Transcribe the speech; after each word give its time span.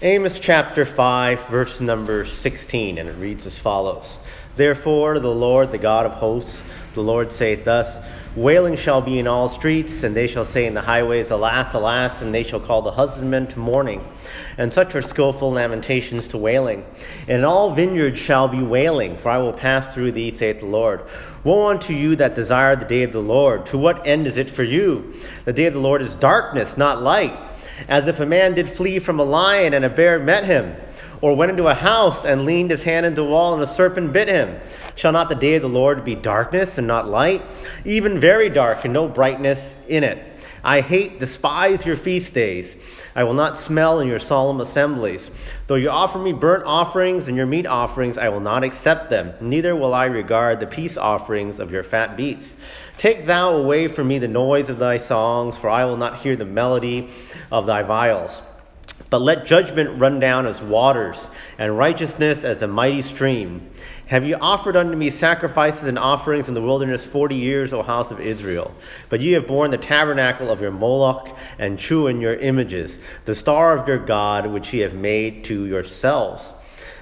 Amos 0.00 0.38
chapter 0.38 0.84
5, 0.84 1.48
verse 1.48 1.80
number 1.80 2.24
16, 2.24 2.98
and 2.98 3.08
it 3.08 3.16
reads 3.16 3.46
as 3.46 3.58
follows 3.58 4.20
Therefore, 4.54 5.18
the 5.18 5.34
Lord, 5.34 5.72
the 5.72 5.78
God 5.78 6.06
of 6.06 6.12
hosts, 6.12 6.62
the 6.94 7.02
Lord 7.02 7.32
saith 7.32 7.64
thus 7.64 7.98
Wailing 8.36 8.76
shall 8.76 9.02
be 9.02 9.18
in 9.18 9.26
all 9.26 9.48
streets, 9.48 10.04
and 10.04 10.14
they 10.14 10.28
shall 10.28 10.44
say 10.44 10.66
in 10.66 10.74
the 10.74 10.82
highways, 10.82 11.32
Alas, 11.32 11.74
alas, 11.74 12.22
and 12.22 12.32
they 12.32 12.44
shall 12.44 12.60
call 12.60 12.80
the 12.80 12.92
husbandman 12.92 13.48
to 13.48 13.58
mourning. 13.58 14.06
And 14.56 14.72
such 14.72 14.94
are 14.94 15.02
skilful 15.02 15.50
lamentations 15.50 16.28
to 16.28 16.38
wailing. 16.38 16.86
And 17.26 17.44
all 17.44 17.74
vineyards 17.74 18.20
shall 18.20 18.46
be 18.46 18.62
wailing, 18.62 19.16
for 19.16 19.30
I 19.30 19.38
will 19.38 19.52
pass 19.52 19.92
through 19.92 20.12
thee, 20.12 20.30
saith 20.30 20.60
the 20.60 20.66
Lord. 20.66 21.02
Woe 21.42 21.70
unto 21.70 21.92
you 21.92 22.14
that 22.16 22.36
desire 22.36 22.76
the 22.76 22.84
day 22.84 23.02
of 23.02 23.10
the 23.10 23.18
Lord! 23.18 23.66
To 23.66 23.78
what 23.78 24.06
end 24.06 24.28
is 24.28 24.36
it 24.36 24.48
for 24.48 24.62
you? 24.62 25.12
The 25.44 25.52
day 25.52 25.66
of 25.66 25.74
the 25.74 25.80
Lord 25.80 26.02
is 26.02 26.14
darkness, 26.14 26.76
not 26.76 27.02
light 27.02 27.36
as 27.86 28.08
if 28.08 28.20
a 28.20 28.26
man 28.26 28.54
did 28.54 28.68
flee 28.68 28.98
from 28.98 29.20
a 29.20 29.24
lion 29.24 29.74
and 29.74 29.84
a 29.84 29.90
bear 29.90 30.18
met 30.18 30.44
him, 30.44 30.74
or 31.20 31.36
went 31.36 31.50
into 31.50 31.66
a 31.66 31.74
house 31.74 32.24
and 32.24 32.44
leaned 32.44 32.70
his 32.70 32.84
hand 32.84 33.04
into 33.04 33.22
the 33.22 33.28
wall 33.28 33.54
and 33.54 33.62
a 33.62 33.66
serpent 33.66 34.12
bit 34.12 34.28
him. 34.28 34.58
Shall 34.94 35.12
not 35.12 35.28
the 35.28 35.34
day 35.34 35.54
of 35.54 35.62
the 35.62 35.68
Lord 35.68 36.04
be 36.04 36.14
darkness 36.14 36.78
and 36.78 36.86
not 36.86 37.08
light, 37.08 37.42
even 37.84 38.18
very 38.18 38.48
dark 38.48 38.84
and 38.84 38.92
no 38.92 39.06
brightness 39.08 39.76
in 39.86 40.02
it? 40.02 40.24
I 40.64 40.80
hate, 40.80 41.20
despise 41.20 41.86
your 41.86 41.96
feast 41.96 42.34
days. 42.34 42.76
I 43.14 43.24
will 43.24 43.34
not 43.34 43.58
smell 43.58 44.00
in 44.00 44.08
your 44.08 44.18
solemn 44.18 44.60
assemblies. 44.60 45.30
Though 45.66 45.76
you 45.76 45.90
offer 45.90 46.18
me 46.18 46.32
burnt 46.32 46.64
offerings 46.64 47.26
and 47.26 47.36
your 47.36 47.46
meat 47.46 47.66
offerings, 47.66 48.18
I 48.18 48.28
will 48.28 48.40
not 48.40 48.64
accept 48.64 49.10
them. 49.10 49.34
Neither 49.40 49.74
will 49.74 49.94
I 49.94 50.06
regard 50.06 50.60
the 50.60 50.66
peace 50.66 50.96
offerings 50.96 51.58
of 51.58 51.72
your 51.72 51.82
fat 51.82 52.16
beasts. 52.16 52.56
Take 52.98 53.26
thou 53.26 53.54
away 53.54 53.86
from 53.86 54.08
me 54.08 54.18
the 54.18 54.26
noise 54.26 54.68
of 54.68 54.80
thy 54.80 54.96
songs, 54.96 55.56
for 55.56 55.70
I 55.70 55.84
will 55.84 55.96
not 55.96 56.18
hear 56.18 56.34
the 56.34 56.44
melody 56.44 57.08
of 57.50 57.64
thy 57.64 57.84
viols. 57.84 58.42
But 59.08 59.22
let 59.22 59.46
judgment 59.46 60.00
run 60.00 60.18
down 60.18 60.46
as 60.46 60.60
waters, 60.60 61.30
and 61.58 61.78
righteousness 61.78 62.42
as 62.42 62.60
a 62.60 62.66
mighty 62.66 63.00
stream. 63.00 63.70
Have 64.08 64.26
ye 64.26 64.34
offered 64.34 64.74
unto 64.74 64.96
me 64.96 65.10
sacrifices 65.10 65.84
and 65.84 65.98
offerings 65.98 66.48
in 66.48 66.54
the 66.54 66.60
wilderness 66.60 67.06
forty 67.06 67.36
years, 67.36 67.72
O 67.72 67.84
house 67.84 68.10
of 68.10 68.20
Israel? 68.20 68.74
But 69.08 69.20
ye 69.20 69.32
have 69.32 69.46
borne 69.46 69.70
the 69.70 69.78
tabernacle 69.78 70.50
of 70.50 70.60
your 70.60 70.72
Moloch, 70.72 71.34
and 71.56 71.78
Chiun 71.78 72.20
your 72.20 72.34
images, 72.34 72.98
the 73.26 73.34
star 73.34 73.78
of 73.78 73.86
your 73.86 73.98
God, 73.98 74.48
which 74.48 74.74
ye 74.74 74.80
have 74.80 74.94
made 74.94 75.44
to 75.44 75.66
yourselves. 75.66 76.52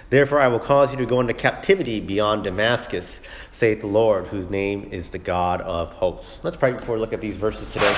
Therefore, 0.08 0.38
I 0.38 0.46
will 0.46 0.60
cause 0.60 0.92
you 0.92 0.98
to 0.98 1.06
go 1.06 1.20
into 1.20 1.34
captivity 1.34 1.98
beyond 1.98 2.44
Damascus, 2.44 3.20
saith 3.50 3.80
the 3.80 3.88
Lord, 3.88 4.28
whose 4.28 4.48
name 4.48 4.88
is 4.92 5.10
the 5.10 5.18
God 5.18 5.60
of 5.62 5.94
hosts. 5.94 6.44
Let's 6.44 6.56
pray 6.56 6.72
before 6.72 6.94
we 6.94 7.00
look 7.00 7.12
at 7.12 7.20
these 7.20 7.36
verses 7.36 7.68
today. 7.68 7.92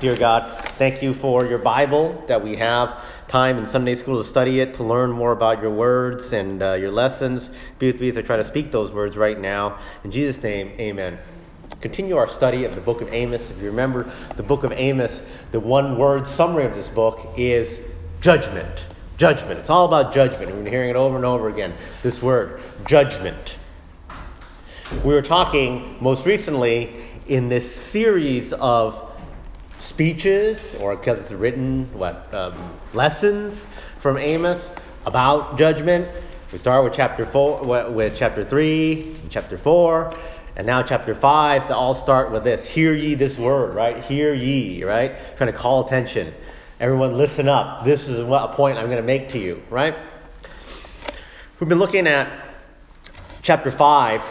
Dear 0.00 0.16
God, 0.16 0.50
thank 0.78 1.00
you 1.00 1.14
for 1.14 1.44
your 1.44 1.58
Bible, 1.58 2.24
that 2.26 2.42
we 2.42 2.56
have 2.56 3.04
time 3.28 3.56
in 3.56 3.66
Sunday 3.66 3.94
school 3.94 4.18
to 4.18 4.24
study 4.24 4.60
it, 4.60 4.74
to 4.74 4.84
learn 4.84 5.12
more 5.12 5.30
about 5.32 5.62
your 5.62 5.70
words 5.70 6.32
and 6.32 6.62
uh, 6.62 6.72
your 6.74 6.90
lessons. 6.90 7.50
Be 7.78 7.90
with 7.92 8.00
me 8.00 8.08
as 8.08 8.18
I 8.18 8.22
try 8.22 8.36
to 8.36 8.44
speak 8.44 8.72
those 8.72 8.92
words 8.92 9.16
right 9.16 9.38
now. 9.38 9.78
In 10.02 10.10
Jesus' 10.10 10.42
name, 10.42 10.68
amen. 10.78 11.18
Continue 11.80 12.16
our 12.16 12.26
study 12.26 12.64
of 12.64 12.74
the 12.74 12.80
book 12.80 13.00
of 13.00 13.12
Amos. 13.12 13.50
If 13.50 13.60
you 13.60 13.66
remember 13.66 14.10
the 14.34 14.42
book 14.42 14.64
of 14.64 14.72
Amos, 14.72 15.22
the 15.52 15.60
one 15.60 15.98
word 15.98 16.26
summary 16.26 16.64
of 16.64 16.74
this 16.74 16.88
book 16.88 17.34
is 17.36 17.80
judgment. 18.20 18.88
Judgment. 19.18 19.58
It's 19.58 19.68
all 19.68 19.84
about 19.84 20.14
judgment. 20.14 20.46
We've 20.46 20.62
been 20.62 20.72
hearing 20.72 20.90
it 20.90 20.96
over 20.96 21.16
and 21.16 21.24
over 21.24 21.48
again. 21.48 21.74
This 22.04 22.22
word, 22.22 22.60
judgment. 22.86 23.58
We 25.04 25.12
were 25.12 25.22
talking 25.22 25.96
most 26.00 26.24
recently 26.24 26.94
in 27.26 27.48
this 27.48 27.74
series 27.74 28.52
of 28.52 29.04
speeches, 29.80 30.76
or 30.76 30.94
because 30.94 31.18
it's 31.18 31.32
written, 31.32 31.92
what, 31.98 32.32
um, 32.32 32.54
lessons 32.92 33.66
from 33.98 34.18
Amos 34.18 34.72
about 35.04 35.58
judgment. 35.58 36.06
We 36.52 36.58
start 36.58 36.84
with 36.84 36.94
chapter 36.94 37.24
four, 37.24 37.64
with 37.90 38.16
chapter 38.16 38.44
three, 38.44 39.16
chapter 39.30 39.58
four, 39.58 40.14
and 40.54 40.64
now 40.64 40.84
chapter 40.84 41.12
five 41.12 41.66
to 41.66 41.74
all 41.74 41.94
start 41.94 42.30
with 42.30 42.44
this: 42.44 42.64
"Hear 42.64 42.92
ye 42.92 43.14
this 43.14 43.36
word," 43.36 43.74
right? 43.74 43.98
Hear 43.98 44.32
ye, 44.32 44.84
right? 44.84 45.16
Trying 45.36 45.50
to 45.50 45.58
call 45.58 45.84
attention. 45.84 46.32
Everyone, 46.80 47.18
listen 47.18 47.48
up. 47.48 47.84
This 47.84 48.06
is 48.06 48.20
a 48.20 48.52
point 48.52 48.78
I'm 48.78 48.84
going 48.84 48.98
to 48.98 49.02
make 49.02 49.30
to 49.30 49.38
you, 49.40 49.60
right? 49.68 49.96
We've 51.58 51.68
been 51.68 51.80
looking 51.80 52.06
at 52.06 52.28
chapter 53.42 53.72
5, 53.72 54.22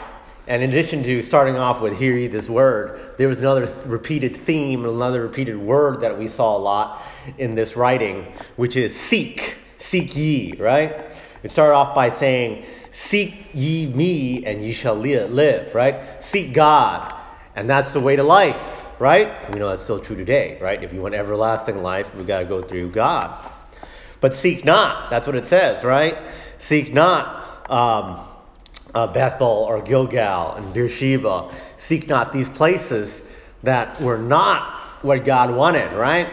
and 0.48 0.64
in 0.64 0.70
addition 0.70 1.04
to 1.04 1.22
starting 1.22 1.58
off 1.58 1.82
with 1.82 2.00
hear 2.00 2.16
ye 2.16 2.28
this 2.28 2.50
word, 2.50 3.18
there 3.18 3.28
was 3.28 3.40
another 3.40 3.68
repeated 3.86 4.34
theme, 4.34 4.86
another 4.86 5.24
repeated 5.24 5.58
word 5.58 6.00
that 6.00 6.18
we 6.18 6.30
saw 6.30 6.56
a 6.56 6.58
lot 6.58 7.02
in 7.38 7.56
this 7.56 7.76
writing, 7.76 8.32
which 8.56 8.78
is 8.78 8.96
seek. 8.96 9.58
Seek 9.76 10.16
ye, 10.16 10.56
right? 10.56 11.06
It 11.44 11.52
started 11.52 11.74
off 11.74 11.94
by 11.94 12.10
saying, 12.10 12.66
Seek 12.92 13.48
ye 13.54 13.88
me, 13.88 14.46
and 14.46 14.64
ye 14.64 14.72
shall 14.72 14.96
live, 14.96 15.76
right? 15.76 16.24
Seek 16.24 16.54
God, 16.54 17.14
and 17.58 17.70
that's 17.70 17.92
the 17.92 18.00
way 18.00 18.16
to 18.16 18.24
life 18.24 18.87
right? 19.00 19.52
We 19.54 19.60
know 19.60 19.70
that's 19.70 19.84
still 19.84 20.00
true 20.00 20.16
today, 20.16 20.58
right? 20.62 20.84
If 20.84 20.94
you 20.94 21.02
want 21.02 21.16
everlasting 21.16 21.82
life, 21.84 22.14
we've 22.16 22.28
got 22.28 22.40
to 22.40 22.46
go 22.46 22.62
through 22.62 22.92
God. 22.92 23.38
But 24.20 24.34
seek 24.34 24.66
not, 24.66 25.10
that's 25.10 25.28
what 25.28 25.36
it 25.36 25.46
says, 25.46 25.84
right? 25.84 26.18
Seek 26.58 26.94
not 26.94 27.70
um, 27.70 28.28
uh, 28.96 29.08
Bethel 29.08 29.48
or 29.48 29.82
Gilgal 29.82 30.54
and 30.54 30.74
Beersheba. 30.74 31.52
Seek 31.78 32.08
not 32.08 32.34
these 32.34 32.50
places 32.50 33.32
that 33.64 34.02
were 34.02 34.18
not 34.18 34.64
what 35.04 35.24
God 35.26 35.56
wanted, 35.56 35.94
right? 35.94 36.32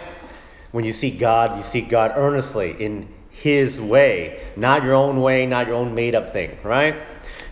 When 0.73 0.85
you 0.85 0.93
seek 0.93 1.19
God, 1.19 1.57
you 1.57 1.63
seek 1.63 1.89
God 1.89 2.13
earnestly 2.17 2.75
in 2.79 3.09
His 3.31 3.81
way, 3.81 4.41
not 4.57 4.83
your 4.83 4.95
own 4.95 5.21
way, 5.21 5.47
not 5.47 5.67
your 5.67 5.77
own 5.77 5.95
made 5.95 6.15
up 6.15 6.33
thing, 6.33 6.57
right? 6.63 6.97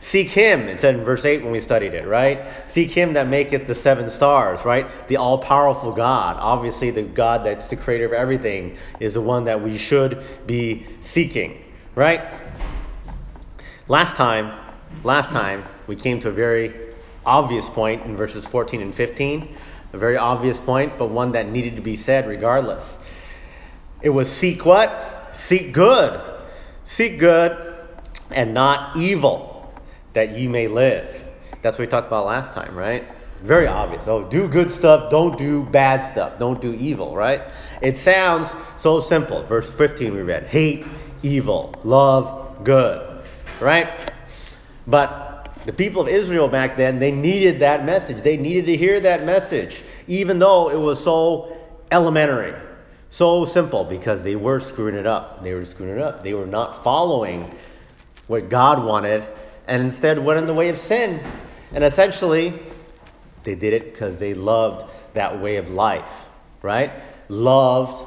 Seek 0.03 0.31
him, 0.31 0.63
it 0.63 0.81
said 0.81 0.97
in 0.97 1.05
verse 1.05 1.25
8 1.25 1.45
when 1.45 1.53
we 1.53 1.61
studied 1.61 1.95
it, 1.95 2.09
right? 2.09 2.45
Seek 2.67 2.91
him 2.91 3.13
that 3.13 3.29
maketh 3.29 3.69
the 3.69 3.75
seven 3.77 4.11
stars, 4.11 4.65
right? 4.65 4.89
The 5.07 5.17
all 5.17 5.39
powerful 5.39 5.93
God. 5.93 6.37
Obviously, 6.41 6.91
the 6.91 7.05
God 7.05 7.45
that's 7.45 7.69
the 7.69 7.77
creator 7.77 8.07
of 8.07 8.13
everything 8.13 8.77
is 8.99 9.15
the 9.15 9.21
one 9.21 9.45
that 9.45 9.63
we 9.63 9.79
should 9.79 10.21
be 10.45 10.85
seeking, 11.03 11.65
right? 11.95 12.21
Last 13.87 14.17
time, 14.17 14.59
last 15.05 15.31
time, 15.31 15.63
we 15.87 15.95
came 15.95 16.19
to 16.19 16.31
a 16.31 16.33
very 16.33 16.75
obvious 17.25 17.71
point 17.71 18.03
in 18.03 18.17
verses 18.17 18.45
14 18.45 18.83
and 18.83 18.93
15. 18.93 19.55
A 19.93 19.99
very 19.99 20.17
obvious 20.17 20.59
point, 20.59 20.99
but 20.99 21.11
one 21.11 21.31
that 21.33 21.47
needed 21.47 21.77
to 21.77 21.83
be 21.83 21.95
said 21.95 22.27
regardless. 22.27 22.99
It 24.03 24.11
was 24.11 24.29
seek 24.29 24.67
what? 24.67 25.31
Seek 25.33 25.73
good. 25.73 26.21
Seek 26.83 27.21
good 27.21 27.77
and 28.33 28.53
not 28.53 28.97
evil 28.97 29.52
that 30.13 30.37
ye 30.37 30.49
may 30.49 30.67
live. 30.67 31.23
That's 31.63 31.79
what 31.79 31.87
we 31.87 31.91
talked 31.91 32.09
about 32.09 32.27
last 32.27 32.55
time, 32.55 32.75
right? 32.75 33.07
Very 33.43 33.67
obvious. 33.67 34.07
Oh, 34.07 34.25
do 34.25 34.47
good 34.47 34.71
stuff, 34.71 35.11
don't 35.11 35.37
do 35.37 35.65
bad 35.65 36.05
stuff, 36.05 36.39
don't 36.39 36.61
do 36.61 36.75
evil, 36.75 37.17
right? 37.17 37.43
It 37.81 37.97
sounds 37.97 38.55
so 38.77 39.01
simple. 39.01 39.43
Verse 39.43 39.73
15 39.73 40.15
we 40.15 40.23
read 40.23 40.45
hate 40.47 40.87
evil, 41.23 41.75
love 41.83 42.65
good, 42.65 43.25
right? 43.61 44.13
But 44.87 45.57
the 45.67 45.73
people 45.73 46.03
of 46.03 46.09
Israel 46.09 46.49
back 46.49 46.77
then, 46.77 46.99
they 46.99 47.11
needed 47.11 47.61
that 47.61 47.85
message. 47.85 48.23
They 48.23 48.37
needed 48.37 48.67
to 48.67 48.77
hear 48.77 49.01
that 49.01 49.25
message, 49.25 49.83
even 50.07 50.39
though 50.39 50.71
it 50.71 50.79
was 50.79 51.03
so 51.03 51.57
elementary, 51.91 52.55
so 53.11 53.45
simple, 53.45 53.85
because 53.85 54.25
they 54.25 54.37
were 54.37 54.61
screwing 54.61 54.95
it 54.95 55.07
up. 55.07 55.43
They 55.43 55.55
were 55.55 55.65
screwing 55.65 55.97
it 55.97 56.03
up. 56.03 56.23
They 56.23 56.35
were 56.35 56.47
not 56.47 56.83
following 56.83 57.53
what 58.27 58.49
God 58.49 58.85
wanted 58.85 59.25
and 59.67 59.83
instead 59.83 60.19
went 60.19 60.39
in 60.39 60.47
the 60.47 60.55
way 60.55 60.69
of 60.69 60.79
sin. 60.79 61.21
And 61.73 61.85
essentially, 61.85 62.55
they 63.45 63.55
did 63.55 63.73
it 63.73 63.93
because 63.93 64.19
they 64.19 64.35
loved 64.35 64.91
that 65.15 65.41
way 65.41 65.57
of 65.57 65.71
life, 65.71 66.29
right? 66.63 66.93
Loved 67.29 68.07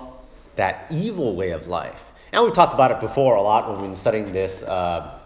that 0.56 0.88
evil 0.92 1.36
way 1.36 1.52
of 1.52 1.68
life. 1.68 2.12
And 2.32 2.44
we've 2.44 2.54
talked 2.54 2.74
about 2.74 2.92
it 2.92 3.00
before 3.00 3.36
a 3.36 3.42
lot 3.42 3.70
when 3.70 3.80
we've 3.80 3.90
been 3.90 3.96
studying 3.96 4.32
this, 4.32 4.64
uh, 4.64 5.20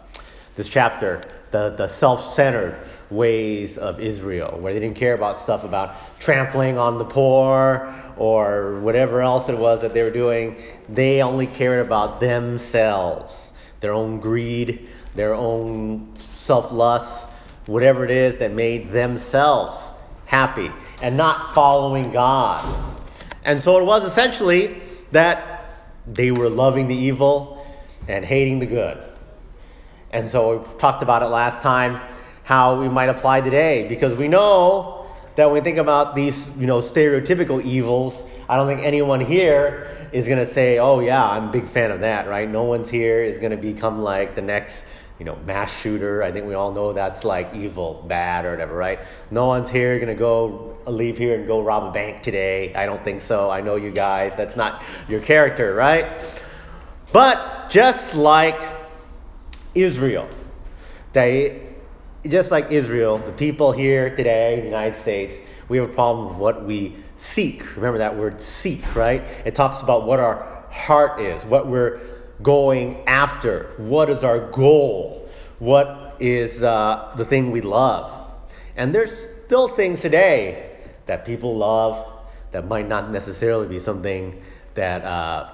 this 0.56 0.70
chapter 0.70 1.22
the, 1.52 1.72
the 1.72 1.88
self 1.88 2.22
centered 2.22 2.80
ways 3.10 3.78
of 3.78 4.00
Israel, 4.00 4.58
where 4.60 4.74
they 4.74 4.80
didn't 4.80 4.98
care 4.98 5.14
about 5.14 5.40
stuff 5.40 5.64
about 5.64 5.96
trampling 6.20 6.78
on 6.78 6.98
the 6.98 7.06
poor 7.06 7.94
or 8.18 8.80
whatever 8.82 9.22
else 9.22 9.50
it 9.50 9.58
was 9.58 9.82
that 9.82 9.94
they 9.94 10.04
were 10.04 10.12
doing. 10.12 10.56
They 10.88 11.22
only 11.24 11.48
cared 11.48 11.86
about 11.86 12.20
themselves, 12.20 13.52
their 13.80 13.94
own 13.94 14.20
greed, 14.20 14.88
their 15.16 15.34
own 15.34 16.16
self 16.50 16.72
lust, 16.72 17.30
whatever 17.68 18.04
it 18.04 18.10
is 18.10 18.38
that 18.38 18.52
made 18.52 18.92
themselves 18.92 19.92
happy 20.26 20.72
and 21.00 21.16
not 21.16 21.54
following 21.54 22.12
God. 22.12 22.60
And 23.44 23.62
so 23.62 23.80
it 23.80 23.86
was 23.86 24.04
essentially 24.04 24.82
that 25.12 25.76
they 26.08 26.32
were 26.32 26.50
loving 26.50 26.88
the 26.88 26.96
evil 26.96 27.64
and 28.08 28.26
hating 28.26 28.58
the 28.58 28.66
good. 28.66 28.98
And 30.10 30.28
so 30.28 30.58
we 30.58 30.80
talked 30.80 31.04
about 31.04 31.22
it 31.22 31.28
last 31.28 31.62
time 31.62 32.02
how 32.44 32.82
we 32.82 32.90
might 32.90 33.10
apply 33.10 33.42
today 33.42 33.88
because 33.88 34.18
we 34.18 34.28
know 34.28 35.06
that 35.36 35.46
when 35.46 35.54
we 35.54 35.62
think 35.62 35.78
about 35.78 36.16
these, 36.16 36.50
you 36.58 36.66
know, 36.66 36.80
stereotypical 36.80 37.64
evils, 37.64 38.24
I 38.50 38.58
don't 38.58 38.66
think 38.66 38.82
anyone 38.82 39.20
here 39.20 40.10
is 40.12 40.26
going 40.26 40.40
to 40.40 40.48
say, 40.48 40.80
oh, 40.80 41.00
yeah, 41.00 41.24
I'm 41.24 41.50
a 41.50 41.52
big 41.52 41.68
fan 41.68 41.92
of 41.92 42.00
that, 42.00 42.28
right? 42.28 42.50
No 42.50 42.64
one's 42.64 42.90
here 42.90 43.22
is 43.22 43.38
going 43.38 43.52
to 43.52 43.58
become 43.58 44.02
like 44.02 44.34
the 44.34 44.42
next, 44.42 44.88
you 45.20 45.26
know, 45.26 45.36
mass 45.46 45.82
shooter. 45.82 46.24
I 46.24 46.32
think 46.32 46.48
we 46.48 46.54
all 46.54 46.72
know 46.72 46.94
that's 46.94 47.26
like 47.26 47.54
evil, 47.54 48.06
bad, 48.08 48.46
or 48.46 48.52
whatever, 48.52 48.74
right? 48.74 49.00
No 49.30 49.48
one's 49.48 49.70
here 49.70 50.04
to 50.04 50.16
go 50.16 50.78
leave 50.88 51.18
here 51.18 51.36
and 51.38 51.46
go 51.46 51.62
rob 51.62 51.84
a 51.84 51.92
bank 51.92 52.24
today. 52.24 52.74
I 52.74 52.86
don't 52.86 53.04
think 53.04 53.22
so. 53.22 53.52
I 53.52 53.60
know 53.60 53.76
you 53.76 53.92
guys. 53.92 54.38
That's 54.38 54.56
not 54.56 54.82
your 55.10 55.20
character, 55.20 55.76
right? 55.76 56.20
But 57.12 57.70
just 57.70 58.16
like 58.16 58.60
Israel, 59.76 60.30
they, 61.12 61.68
just 62.28 62.50
like 62.50 62.72
Israel, 62.72 63.18
the 63.18 63.34
people 63.34 63.74
here 63.74 64.16
today 64.16 64.54
in 64.56 64.60
the 64.62 64.68
United 64.68 64.96
States, 64.96 65.38
we 65.68 65.78
have 65.78 65.90
a 65.90 65.94
problem 65.94 66.30
with 66.30 66.38
what 66.38 66.64
we 66.64 66.96
seek. 67.18 67.76
Remember 67.76 67.98
that 67.98 68.16
word 68.16 68.40
seek, 68.40 68.96
right? 68.96 69.22
It 69.46 69.54
talks 69.54 69.82
about 69.82 70.06
what 70.06 70.22
our 70.22 70.66
heart 70.72 71.20
is, 71.20 71.44
what 71.44 71.68
we're 71.68 72.00
going 72.42 73.04
after, 73.08 73.72
what 73.78 74.10
is 74.10 74.24
our 74.24 74.40
goal, 74.52 75.30
what 75.60 76.16
is 76.20 76.64
uh, 76.64 77.14
the 77.18 77.26
thing 77.26 77.52
we 77.52 77.62
love. 77.62 78.22
And 78.76 78.94
there's 78.96 79.28
still 79.46 79.68
things 79.68 80.02
today 80.02 80.78
that 81.06 81.26
people 81.26 81.58
love 81.58 82.06
that 82.52 82.68
might 82.68 82.88
not 82.88 83.12
necessarily 83.12 83.68
be 83.68 83.80
something 83.80 84.42
that 84.76 85.04
uh, 85.04 85.50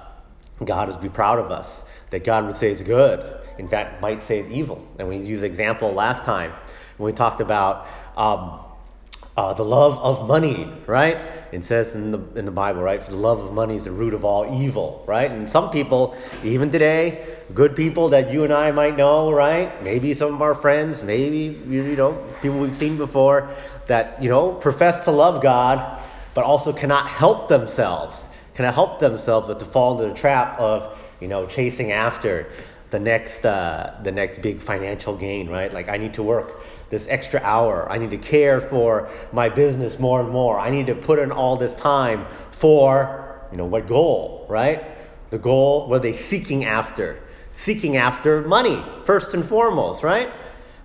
God 0.64 0.88
would 0.88 1.00
be 1.00 1.08
proud 1.08 1.38
of 1.38 1.50
us, 1.50 1.84
that 2.10 2.24
God 2.24 2.46
would 2.46 2.56
say 2.56 2.70
is 2.70 2.82
good. 2.82 3.40
In 3.58 3.68
fact, 3.68 4.00
might 4.00 4.22
say 4.22 4.40
is 4.40 4.50
evil. 4.50 4.86
And 4.98 5.08
we 5.08 5.16
used 5.16 5.42
an 5.42 5.50
example 5.50 5.92
last 5.92 6.24
time 6.24 6.52
when 6.96 7.12
we 7.12 7.16
talked 7.16 7.40
about 7.40 7.86
um, 8.16 8.60
uh, 9.36 9.52
the 9.52 9.64
love 9.64 9.98
of 9.98 10.26
money, 10.26 10.72
right? 10.86 11.18
It 11.52 11.62
says 11.62 11.94
in 11.94 12.10
the, 12.10 12.20
in 12.36 12.46
the 12.46 12.50
Bible, 12.50 12.82
right? 12.82 13.02
For 13.02 13.10
the 13.10 13.18
love 13.18 13.40
of 13.40 13.52
money 13.52 13.76
is 13.76 13.84
the 13.84 13.92
root 13.92 14.14
of 14.14 14.24
all 14.24 14.62
evil, 14.62 15.04
right? 15.06 15.30
And 15.30 15.48
some 15.48 15.70
people, 15.70 16.16
even 16.42 16.70
today, 16.70 17.26
good 17.52 17.76
people 17.76 18.08
that 18.10 18.32
you 18.32 18.44
and 18.44 18.52
I 18.52 18.70
might 18.70 18.96
know, 18.96 19.30
right? 19.30 19.82
Maybe 19.82 20.14
some 20.14 20.34
of 20.34 20.40
our 20.40 20.54
friends, 20.54 21.04
maybe, 21.04 21.60
you 21.68 21.96
know, 21.96 22.12
people 22.40 22.58
we've 22.58 22.74
seen 22.74 22.96
before 22.96 23.50
that, 23.88 24.22
you 24.22 24.30
know, 24.30 24.52
profess 24.54 25.04
to 25.04 25.10
love 25.10 25.42
God, 25.42 26.02
but 26.32 26.44
also 26.44 26.72
cannot 26.72 27.06
help 27.06 27.48
themselves, 27.48 28.28
cannot 28.54 28.74
help 28.74 29.00
themselves 29.00 29.48
but 29.48 29.58
to 29.58 29.66
fall 29.66 29.92
into 29.92 30.12
the 30.12 30.18
trap 30.18 30.58
of, 30.58 30.98
you 31.20 31.28
know, 31.28 31.46
chasing 31.46 31.92
after 31.92 32.50
the 32.90 32.98
next, 32.98 33.44
uh, 33.44 33.98
the 34.02 34.12
next 34.12 34.40
big 34.40 34.62
financial 34.62 35.14
gain, 35.14 35.50
right? 35.50 35.72
Like, 35.72 35.88
I 35.88 35.98
need 35.98 36.14
to 36.14 36.22
work 36.22 36.60
this 36.90 37.08
extra 37.08 37.40
hour. 37.42 37.90
I 37.90 37.98
need 37.98 38.10
to 38.10 38.18
care 38.18 38.60
for 38.60 39.10
my 39.32 39.48
business 39.48 39.98
more 39.98 40.20
and 40.20 40.30
more. 40.30 40.58
I 40.58 40.70
need 40.70 40.86
to 40.86 40.94
put 40.94 41.18
in 41.18 41.32
all 41.32 41.56
this 41.56 41.74
time 41.74 42.26
for, 42.50 43.40
you 43.50 43.58
know, 43.58 43.66
what 43.66 43.86
goal, 43.86 44.46
right? 44.48 44.84
The 45.30 45.38
goal, 45.38 45.88
what 45.88 45.96
are 45.96 46.00
they 46.00 46.12
seeking 46.12 46.64
after? 46.64 47.22
Seeking 47.52 47.96
after 47.96 48.42
money, 48.42 48.82
first 49.04 49.34
and 49.34 49.44
foremost, 49.44 50.04
right? 50.04 50.30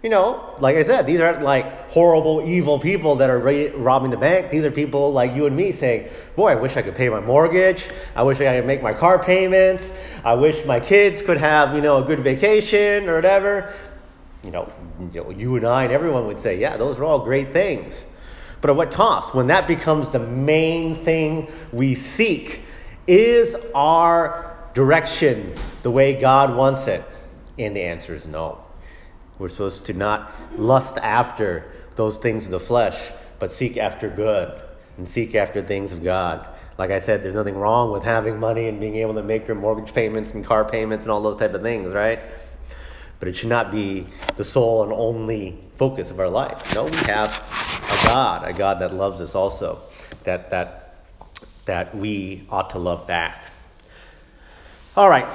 You 0.02 0.10
know, 0.10 0.56
like 0.58 0.78
I 0.78 0.84
said, 0.84 1.06
these 1.06 1.22
aren't 1.22 1.44
like 1.44 1.92
horrible, 1.92 2.42
evil 2.44 2.80
people 2.80 3.18
that 3.18 3.30
are 3.30 3.38
robbing 3.78 4.10
the 4.10 4.18
bank. 4.18 4.50
These 4.50 4.66
are 4.66 4.72
people 4.72 5.12
like 5.12 5.36
you 5.36 5.46
and 5.46 5.56
me 5.56 5.72
saying, 5.72 6.10
Boy, 6.36 6.54
I 6.54 6.56
wish 6.56 6.76
I 6.76 6.82
could 6.82 6.96
pay 6.96 7.08
my 7.10 7.20
mortgage. 7.20 7.88
I 8.16 8.24
wish 8.24 8.42
I 8.42 8.58
could 8.58 8.66
make 8.66 8.82
my 8.82 8.94
car 8.94 9.24
payments. 9.24 9.94
I 10.24 10.34
wish 10.34 10.66
my 10.66 10.80
kids 10.80 11.22
could 11.22 11.38
have, 11.38 11.76
you 11.76 11.82
know, 11.82 12.04
a 12.04 12.04
good 12.04 12.20
vacation 12.22 13.08
or 13.08 13.16
whatever 13.16 13.76
you 14.44 14.52
know, 14.52 14.72
you 15.14 15.56
and 15.56 15.66
I 15.66 15.84
and 15.84 15.94
everyone 15.94 16.28
would 16.28 16.40
say, 16.40 16.60
yeah, 16.60 16.78
those 16.78 17.00
are 17.00 17.04
all 17.04 17.20
great 17.20 17.52
things. 17.52 18.06
But 18.62 18.70
at 18.70 18.76
what 18.76 18.92
cost? 18.92 19.34
When 19.34 19.48
that 19.48 19.68
becomes 19.68 20.10
the 20.10 20.20
main 20.20 20.96
thing 21.04 21.50
we 21.72 21.96
seek, 21.96 22.62
is 23.08 23.58
our 23.74 24.56
direction 24.74 25.56
the 25.82 25.92
way 25.92 26.20
God 26.20 26.56
wants 26.56 26.88
it? 26.88 27.04
And 27.58 27.76
the 27.76 27.82
answer 27.82 28.14
is 28.14 28.28
no. 28.28 28.64
We're 29.40 29.50
supposed 29.50 29.86
to 29.88 29.94
not 29.94 30.32
lust 30.56 30.98
after 30.98 31.72
those 31.96 32.18
things 32.18 32.46
of 32.46 32.52
the 32.52 32.60
flesh, 32.60 33.12
but 33.40 33.52
seek 33.52 33.78
after 33.78 34.10
good 34.10 34.62
and 34.98 35.08
seek 35.08 35.34
after 35.34 35.62
things 35.62 35.92
of 35.92 36.04
God. 36.04 36.48
Like 36.78 36.92
I 36.92 37.00
said, 37.00 37.24
there's 37.24 37.36
nothing 37.36 37.58
wrong 37.58 37.92
with 37.92 38.04
having 38.04 38.40
money 38.40 38.68
and 38.68 38.80
being 38.80 38.96
able 38.98 39.16
to 39.16 39.24
make 39.24 39.48
your 39.48 39.56
mortgage 39.56 39.94
payments 39.94 40.34
and 40.34 40.46
car 40.46 40.64
payments 40.64 41.06
and 41.06 41.12
all 41.12 41.22
those 41.22 41.36
type 41.36 41.54
of 41.54 41.62
things, 41.62 41.94
right? 41.94 42.20
But 43.22 43.28
it 43.28 43.36
should 43.36 43.50
not 43.50 43.72
be 43.72 44.08
the 44.36 44.44
sole 44.44 44.82
and 44.84 44.92
only 44.92 45.56
focus 45.78 46.10
of 46.10 46.20
our 46.20 46.28
life. 46.28 46.74
No, 46.74 46.86
we 46.86 46.98
have 47.06 47.30
a 47.30 48.08
God, 48.08 48.50
a 48.50 48.52
God 48.52 48.80
that 48.80 48.96
loves 48.96 49.22
us 49.22 49.36
also, 49.36 49.80
that, 50.24 50.50
that, 50.50 51.06
that 51.66 51.96
we 51.96 52.48
ought 52.50 52.72
to 52.72 52.80
love 52.80 53.06
back. 53.06 53.46
All 54.98 55.08
right, 55.08 55.28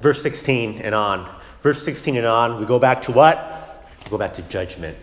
verse 0.00 0.20
16 0.20 0.80
and 0.82 0.92
on. 0.92 1.32
Verse 1.60 1.80
16 1.84 2.16
and 2.16 2.26
on, 2.26 2.58
we 2.58 2.66
go 2.66 2.80
back 2.80 3.02
to 3.02 3.12
what? 3.12 3.86
We 4.04 4.10
go 4.10 4.18
back 4.18 4.34
to 4.34 4.42
judgment. 4.42 4.98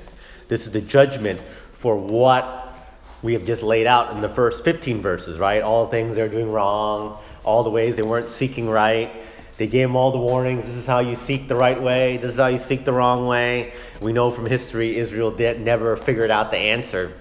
This 0.49 0.67
is 0.67 0.73
the 0.73 0.81
judgment 0.81 1.39
for 1.71 1.95
what 1.95 2.77
we 3.21 3.33
have 3.33 3.45
just 3.45 3.63
laid 3.63 3.87
out 3.87 4.11
in 4.11 4.19
the 4.19 4.27
first 4.27 4.65
15 4.65 5.01
verses, 5.01 5.39
right? 5.39 5.63
All 5.63 5.85
the 5.85 5.91
things 5.91 6.17
they're 6.17 6.27
doing 6.27 6.51
wrong, 6.51 7.19
all 7.45 7.63
the 7.63 7.69
ways 7.69 7.95
they 7.95 8.03
weren't 8.03 8.29
seeking 8.29 8.67
right, 8.67 9.23
they 9.57 9.67
gave 9.67 9.89
him 9.89 9.95
all 9.95 10.11
the 10.11 10.19
warnings. 10.19 10.65
This 10.65 10.75
is 10.75 10.85
how 10.85 10.99
you 10.99 11.15
seek 11.15 11.47
the 11.47 11.55
right 11.55 11.81
way. 11.81 12.17
This 12.17 12.31
is 12.31 12.37
how 12.37 12.47
you 12.47 12.59
seek 12.59 12.85
the 12.85 12.93
wrong 12.93 13.25
way. 13.25 13.73
We 14.01 14.13
know 14.13 14.29
from 14.29 14.45
history 14.45 14.97
Israel 14.97 15.31
did, 15.31 15.59
never 15.59 15.97
figured 15.97 16.29
out 16.29 16.51
the 16.51 16.57
answer. 16.57 17.13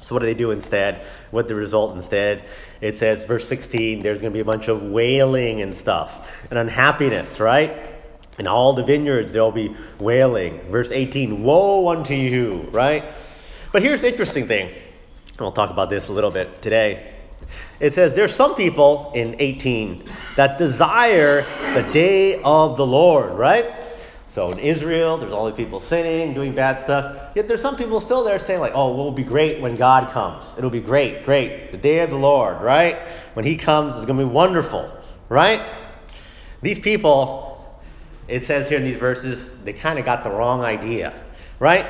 So 0.00 0.14
what 0.14 0.20
do 0.20 0.26
they 0.26 0.34
do 0.34 0.52
instead? 0.52 1.02
What 1.30 1.48
the 1.48 1.54
result 1.54 1.94
instead? 1.94 2.44
It 2.80 2.94
says, 2.94 3.26
verse 3.26 3.46
16, 3.48 4.02
there's 4.02 4.20
going 4.20 4.32
to 4.32 4.36
be 4.36 4.40
a 4.40 4.44
bunch 4.44 4.68
of 4.68 4.84
wailing 4.84 5.60
and 5.60 5.74
stuff 5.74 6.46
and 6.48 6.58
unhappiness, 6.58 7.40
right? 7.40 7.76
In 8.38 8.46
all 8.46 8.72
the 8.72 8.84
vineyards, 8.84 9.32
there'll 9.32 9.50
be 9.50 9.74
wailing. 9.98 10.60
Verse 10.70 10.92
18, 10.92 11.42
woe 11.42 11.88
unto 11.88 12.14
you, 12.14 12.68
right? 12.70 13.04
But 13.72 13.82
here's 13.82 14.02
the 14.02 14.08
interesting 14.08 14.46
thing. 14.46 14.70
I'll 15.38 15.52
talk 15.52 15.70
about 15.70 15.90
this 15.90 16.08
a 16.08 16.12
little 16.12 16.30
bit 16.30 16.62
today. 16.62 17.15
It 17.78 17.94
says 17.94 18.14
there's 18.14 18.34
some 18.34 18.54
people 18.54 19.12
in 19.14 19.36
18 19.38 20.04
that 20.36 20.58
desire 20.58 21.42
the 21.74 21.88
day 21.92 22.40
of 22.42 22.76
the 22.76 22.86
Lord, 22.86 23.32
right? 23.32 23.66
So 24.28 24.50
in 24.52 24.58
Israel, 24.58 25.16
there's 25.16 25.32
all 25.32 25.46
these 25.46 25.56
people 25.56 25.80
sinning, 25.80 26.34
doing 26.34 26.54
bad 26.54 26.78
stuff. 26.78 27.32
Yet 27.34 27.48
there's 27.48 27.62
some 27.62 27.76
people 27.76 28.00
still 28.00 28.24
there 28.24 28.38
saying, 28.38 28.60
like, 28.60 28.72
oh, 28.74 28.92
it 28.92 28.96
will 28.96 29.12
be 29.12 29.24
great 29.24 29.60
when 29.60 29.76
God 29.76 30.10
comes. 30.10 30.52
It'll 30.58 30.68
be 30.68 30.80
great, 30.80 31.24
great. 31.24 31.72
The 31.72 31.78
day 31.78 32.00
of 32.00 32.10
the 32.10 32.18
Lord, 32.18 32.60
right? 32.60 32.98
When 33.34 33.44
He 33.44 33.56
comes, 33.56 33.96
it's 33.96 34.04
going 34.04 34.18
to 34.18 34.24
be 34.26 34.30
wonderful, 34.30 34.90
right? 35.28 35.62
These 36.60 36.78
people, 36.78 37.80
it 38.28 38.42
says 38.42 38.68
here 38.68 38.78
in 38.78 38.84
these 38.84 38.98
verses, 38.98 39.62
they 39.62 39.72
kind 39.72 39.98
of 39.98 40.04
got 40.04 40.22
the 40.22 40.30
wrong 40.30 40.62
idea, 40.62 41.14
right? 41.58 41.86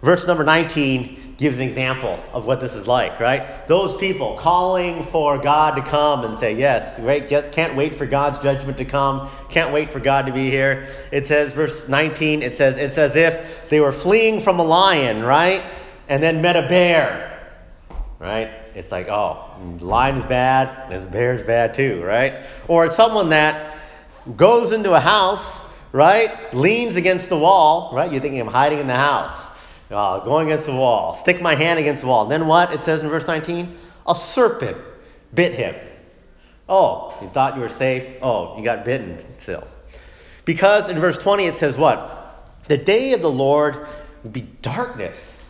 Verse 0.00 0.26
number 0.26 0.44
19 0.44 1.19
gives 1.40 1.56
an 1.56 1.62
example 1.62 2.22
of 2.34 2.44
what 2.44 2.60
this 2.60 2.74
is 2.74 2.86
like, 2.86 3.18
right? 3.18 3.66
Those 3.66 3.96
people 3.96 4.36
calling 4.36 5.02
for 5.02 5.38
God 5.38 5.74
to 5.76 5.82
come 5.82 6.26
and 6.26 6.36
say, 6.36 6.54
Yes, 6.54 7.00
right, 7.00 7.26
just 7.26 7.50
can't 7.50 7.74
wait 7.74 7.94
for 7.94 8.04
God's 8.04 8.38
judgment 8.40 8.76
to 8.76 8.84
come, 8.84 9.30
can't 9.48 9.72
wait 9.72 9.88
for 9.88 10.00
God 10.00 10.26
to 10.26 10.32
be 10.32 10.50
here. 10.50 10.90
It 11.10 11.24
says, 11.24 11.54
verse 11.54 11.88
19, 11.88 12.42
it 12.42 12.54
says, 12.54 12.76
It's 12.76 12.98
as 12.98 13.16
if 13.16 13.70
they 13.70 13.80
were 13.80 13.90
fleeing 13.90 14.40
from 14.40 14.60
a 14.60 14.62
lion, 14.62 15.22
right? 15.22 15.62
And 16.08 16.22
then 16.22 16.42
met 16.42 16.56
a 16.56 16.68
bear, 16.68 17.42
right? 18.18 18.50
It's 18.74 18.92
like, 18.92 19.08
oh, 19.08 19.42
lion 19.80 20.16
is 20.16 20.26
bad, 20.26 20.90
this 20.90 21.06
bear's 21.06 21.42
bad 21.42 21.72
too, 21.72 22.02
right? 22.04 22.44
Or 22.68 22.84
it's 22.84 22.96
someone 22.96 23.30
that 23.30 23.78
goes 24.36 24.72
into 24.72 24.92
a 24.92 25.00
house, 25.00 25.64
right? 25.90 26.52
Leans 26.52 26.96
against 26.96 27.30
the 27.30 27.38
wall, 27.38 27.94
right? 27.94 28.12
You're 28.12 28.20
thinking, 28.20 28.42
I'm 28.42 28.46
hiding 28.46 28.78
in 28.78 28.86
the 28.86 28.94
house 28.94 29.50
uh, 29.90 30.20
going 30.20 30.48
against 30.48 30.66
the 30.66 30.74
wall, 30.74 31.14
stick 31.14 31.40
my 31.40 31.54
hand 31.54 31.78
against 31.78 32.02
the 32.02 32.08
wall. 32.08 32.22
And 32.22 32.30
then 32.30 32.46
what? 32.46 32.72
It 32.72 32.80
says 32.80 33.02
in 33.02 33.08
verse 33.08 33.26
19, 33.26 33.76
a 34.06 34.14
serpent 34.14 34.76
bit 35.34 35.54
him. 35.54 35.74
Oh, 36.68 37.16
you 37.20 37.28
thought 37.28 37.56
you 37.56 37.60
were 37.60 37.68
safe? 37.68 38.06
Oh, 38.22 38.56
you 38.56 38.64
got 38.64 38.84
bitten 38.84 39.18
still. 39.38 39.66
Because 40.44 40.88
in 40.88 40.98
verse 40.98 41.18
20 41.18 41.46
it 41.46 41.54
says 41.54 41.76
what? 41.76 42.52
The 42.68 42.78
day 42.78 43.12
of 43.12 43.22
the 43.22 43.30
Lord 43.30 43.88
will 44.22 44.30
be 44.30 44.42
darkness 44.62 45.42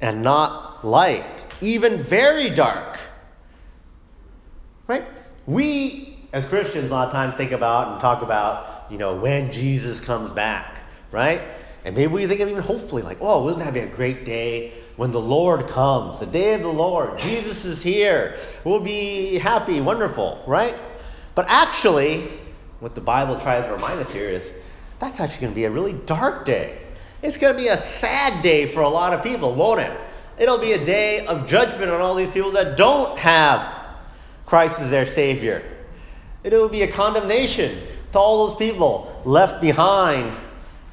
and 0.00 0.22
not 0.22 0.84
light, 0.84 1.24
even 1.60 2.02
very 2.02 2.50
dark. 2.50 2.98
Right? 4.86 5.04
We, 5.46 6.18
as 6.32 6.44
Christians, 6.44 6.90
a 6.90 6.94
lot 6.94 7.06
of 7.06 7.12
times 7.12 7.36
think 7.36 7.52
about 7.52 7.92
and 7.92 8.00
talk 8.00 8.22
about, 8.22 8.90
you 8.90 8.98
know, 8.98 9.14
when 9.16 9.52
Jesus 9.52 10.00
comes 10.00 10.32
back, 10.32 10.80
right? 11.10 11.40
And 11.84 11.94
maybe 11.94 12.12
we 12.12 12.26
think 12.26 12.40
of 12.40 12.48
even 12.48 12.62
hopefully 12.62 13.02
like, 13.02 13.18
oh, 13.20 13.44
wouldn't 13.44 13.62
that 13.62 13.74
be 13.74 13.80
a 13.80 13.86
great 13.86 14.24
day 14.24 14.72
when 14.96 15.12
the 15.12 15.20
Lord 15.20 15.68
comes, 15.68 16.18
the 16.18 16.26
day 16.26 16.54
of 16.54 16.62
the 16.62 16.68
Lord? 16.68 17.18
Jesus 17.18 17.64
is 17.64 17.82
here. 17.82 18.36
We'll 18.64 18.80
be 18.80 19.36
happy, 19.36 19.80
wonderful, 19.80 20.42
right? 20.46 20.74
But 21.34 21.46
actually, 21.48 22.30
what 22.80 22.94
the 22.94 23.02
Bible 23.02 23.38
tries 23.38 23.66
to 23.66 23.72
remind 23.72 24.00
us 24.00 24.10
here 24.10 24.28
is 24.28 24.50
that's 24.98 25.20
actually 25.20 25.40
going 25.40 25.52
to 25.52 25.56
be 25.56 25.64
a 25.64 25.70
really 25.70 25.92
dark 25.92 26.46
day. 26.46 26.78
It's 27.22 27.36
going 27.36 27.54
to 27.54 27.58
be 27.60 27.68
a 27.68 27.76
sad 27.76 28.42
day 28.42 28.66
for 28.66 28.80
a 28.80 28.88
lot 28.88 29.12
of 29.12 29.22
people, 29.22 29.54
won't 29.54 29.80
it? 29.80 29.98
It'll 30.38 30.58
be 30.58 30.72
a 30.72 30.84
day 30.84 31.26
of 31.26 31.46
judgment 31.46 31.90
on 31.90 32.00
all 32.00 32.14
these 32.14 32.30
people 32.30 32.52
that 32.52 32.76
don't 32.76 33.18
have 33.18 33.72
Christ 34.46 34.80
as 34.80 34.90
their 34.90 35.06
Savior. 35.06 35.62
It'll 36.42 36.68
be 36.68 36.82
a 36.82 36.88
condemnation 36.90 37.78
to 38.12 38.18
all 38.18 38.46
those 38.46 38.56
people 38.56 39.22
left 39.24 39.60
behind 39.60 40.36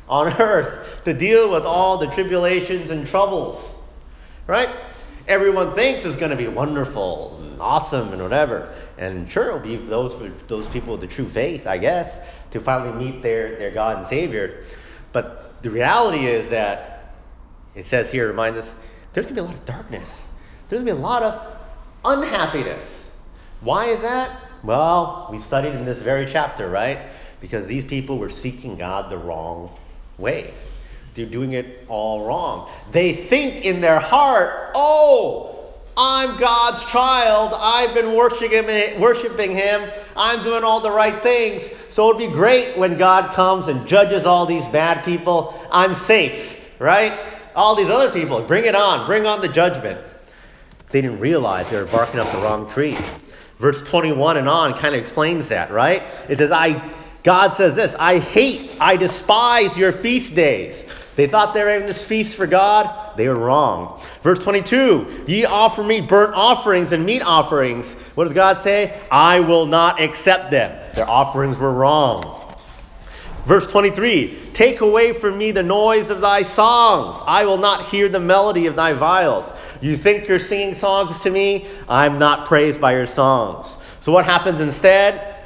on 0.07 0.27
earth 0.39 0.80
to 1.05 1.13
deal 1.13 1.51
with 1.51 1.63
all 1.63 1.98
the 1.98 2.08
tribulations 2.08 2.89
and 2.89 3.05
troubles. 3.08 3.75
Right? 4.48 4.70
Everyone 5.27 5.74
thinks 5.74 6.05
it's 6.05 6.17
going 6.17 6.31
to 6.31 6.38
be 6.38 6.48
wonderful 6.48 7.38
and 7.41 7.62
awesome 7.62 8.12
and 8.12 8.22
whatever. 8.22 8.74
And 8.98 9.29
sure, 9.29 9.48
it'll 9.48 9.60
be 9.60 9.75
those 9.75 10.13
for 10.13 10.29
those 10.48 10.67
people 10.67 10.93
with 10.93 11.01
the 11.01 11.08
true 11.08 11.27
faith, 11.27 11.67
I 11.67 11.77
guess, 11.77 12.20
to 12.51 12.60
finally 12.60 13.05
meet 13.05 13.22
their, 13.22 13.55
their 13.58 13.72
God 13.72 13.98
and 13.98 14.05
Savior. 14.05 14.63
But 15.12 15.62
the 15.62 15.70
reality 15.70 16.25
is 16.25 16.50
that 16.50 17.13
it 17.75 17.86
says 17.86 18.12
here, 18.12 18.27
remind 18.27 18.58
us, 18.58 18.75
there's 19.13 19.27
going 19.27 19.36
to 19.36 19.41
be 19.43 19.48
a 19.48 19.51
lot 19.51 19.55
of 19.55 19.65
darkness. 19.65 20.27
There's 20.67 20.81
going 20.81 20.88
to 20.88 20.93
be 20.93 21.00
a 21.00 21.01
lot 21.01 21.24
of 21.24 21.58
unhappiness. 22.03 23.08
Why 23.62 23.86
is 23.86 24.01
that? 24.01 24.36
Well, 24.63 25.29
we 25.31 25.39
studied 25.39 25.74
in 25.74 25.86
this 25.86 26.01
very 26.01 26.25
chapter, 26.25 26.70
right? 26.70 27.00
Because 27.39 27.67
these 27.67 27.84
people 27.86 28.17
were 28.17 28.29
seeking 28.29 28.77
God 28.77 29.10
the 29.10 29.17
wrong 29.17 29.77
way. 30.17 30.53
They're 31.13 31.25
doing 31.25 31.53
it 31.53 31.86
all 31.88 32.25
wrong. 32.25 32.70
They 32.91 33.13
think 33.13 33.65
in 33.65 33.82
their 33.82 34.00
heart, 34.00 34.72
oh, 34.75 35.51
I'm 35.98 36.39
God's 36.39 36.86
child. 36.86 37.51
I've 37.53 37.94
been 37.94 38.15
worshiping 38.15 39.51
him. 39.51 39.91
I'm 40.15 40.44
doing 40.44 40.63
all 40.63 40.80
the 40.80 40.91
right 40.91 41.22
things. 41.22 41.70
So 41.89 42.10
it'd 42.10 42.30
be 42.30 42.34
great 42.34 42.77
when 42.77 42.98
God 42.98 43.34
comes 43.34 43.68
and 43.68 43.86
judges 43.86 44.25
all 44.25 44.46
these 44.46 44.68
bad 44.70 45.03
people. 45.03 45.53
I'm 45.70 45.94
safe, 45.94 46.72
right? 46.80 47.20
All 47.56 47.75
these 47.75 47.89
other 47.89 48.10
people, 48.10 48.41
bring 48.44 48.65
it 48.65 48.75
on. 48.75 49.06
Bring 49.06 49.25
on 49.25 49.41
the 49.41 49.50
judgment. 49.50 50.00
They 50.91 51.01
didn't 51.01 51.20
realize 51.20 51.70
they 51.70 51.80
were 51.80 51.86
barking 51.86 52.20
up 52.20 52.32
the 52.32 52.39
wrong 52.39 52.70
tree. 52.70 52.98
Verse 53.58 53.84
21 53.84 54.38
and 54.38 54.50
on 54.50 54.74
kind 54.74 54.96
of 54.96 55.01
explains 55.01 55.50
that, 55.50 55.72
right? 55.72 56.03
It 56.30 56.38
says, 56.38 56.51
I 56.51 56.91
God 57.24 57.54
says 57.54 57.75
this 57.75 57.96
I 57.96 58.20
hate, 58.20 58.75
I 58.80 58.98
despise 58.98 59.78
your 59.78 59.92
feast 59.92 60.36
days. 60.36 60.86
They 61.16 61.28
thought 61.28 61.54
they 61.54 61.63
were 61.63 61.70
having 61.70 61.88
this 61.88 62.08
feast 62.08 62.36
for 62.36 62.48
God. 62.48 63.18
They 63.18 63.28
were 63.28 63.36
wrong. 63.36 64.01
Verse 64.22 64.40
22 64.40 65.25
Ye 65.28 65.46
offer 65.46 65.84
me 65.84 66.01
burnt 66.01 66.34
offerings 66.34 66.92
and 66.92 67.06
meat 67.06 67.22
offerings. 67.22 67.94
What 68.16 68.24
does 68.24 68.34
God 68.34 68.58
say? 68.58 69.00
I 69.12 69.42
will 69.42 69.66
not 69.66 70.01
accept 70.01 70.51
them. 70.51 70.78
Their 70.96 71.10
offerings 71.10 71.60
were 71.60 71.74
wrong. 71.74 72.38
Verse 73.46 73.68
23 73.72 74.38
Take 74.54 74.82
away 74.82 75.13
from 75.13 75.38
me 75.38 75.51
the 75.51 75.63
noise 75.63 76.10
of 76.10 76.22
thy 76.22 76.44
songs. 76.44 77.22
I 77.25 77.46
will 77.46 77.58
not 77.58 77.84
hear 77.84 78.08
the 78.10 78.20
melody 78.20 78.68
of 78.68 78.75
thy 78.75 78.94
viols. 78.94 79.54
You 79.82 79.98
think 79.98 80.28
you're 80.28 80.40
singing 80.40 80.74
songs 80.74 81.22
to 81.24 81.30
me? 81.30 81.68
I'm 81.90 82.20
not 82.20 82.48
praised 82.48 82.80
by 82.80 82.94
your 82.94 83.06
songs. 83.06 83.78
So 84.00 84.12
what 84.12 84.25
happens 84.25 84.60
instead? 84.60 85.40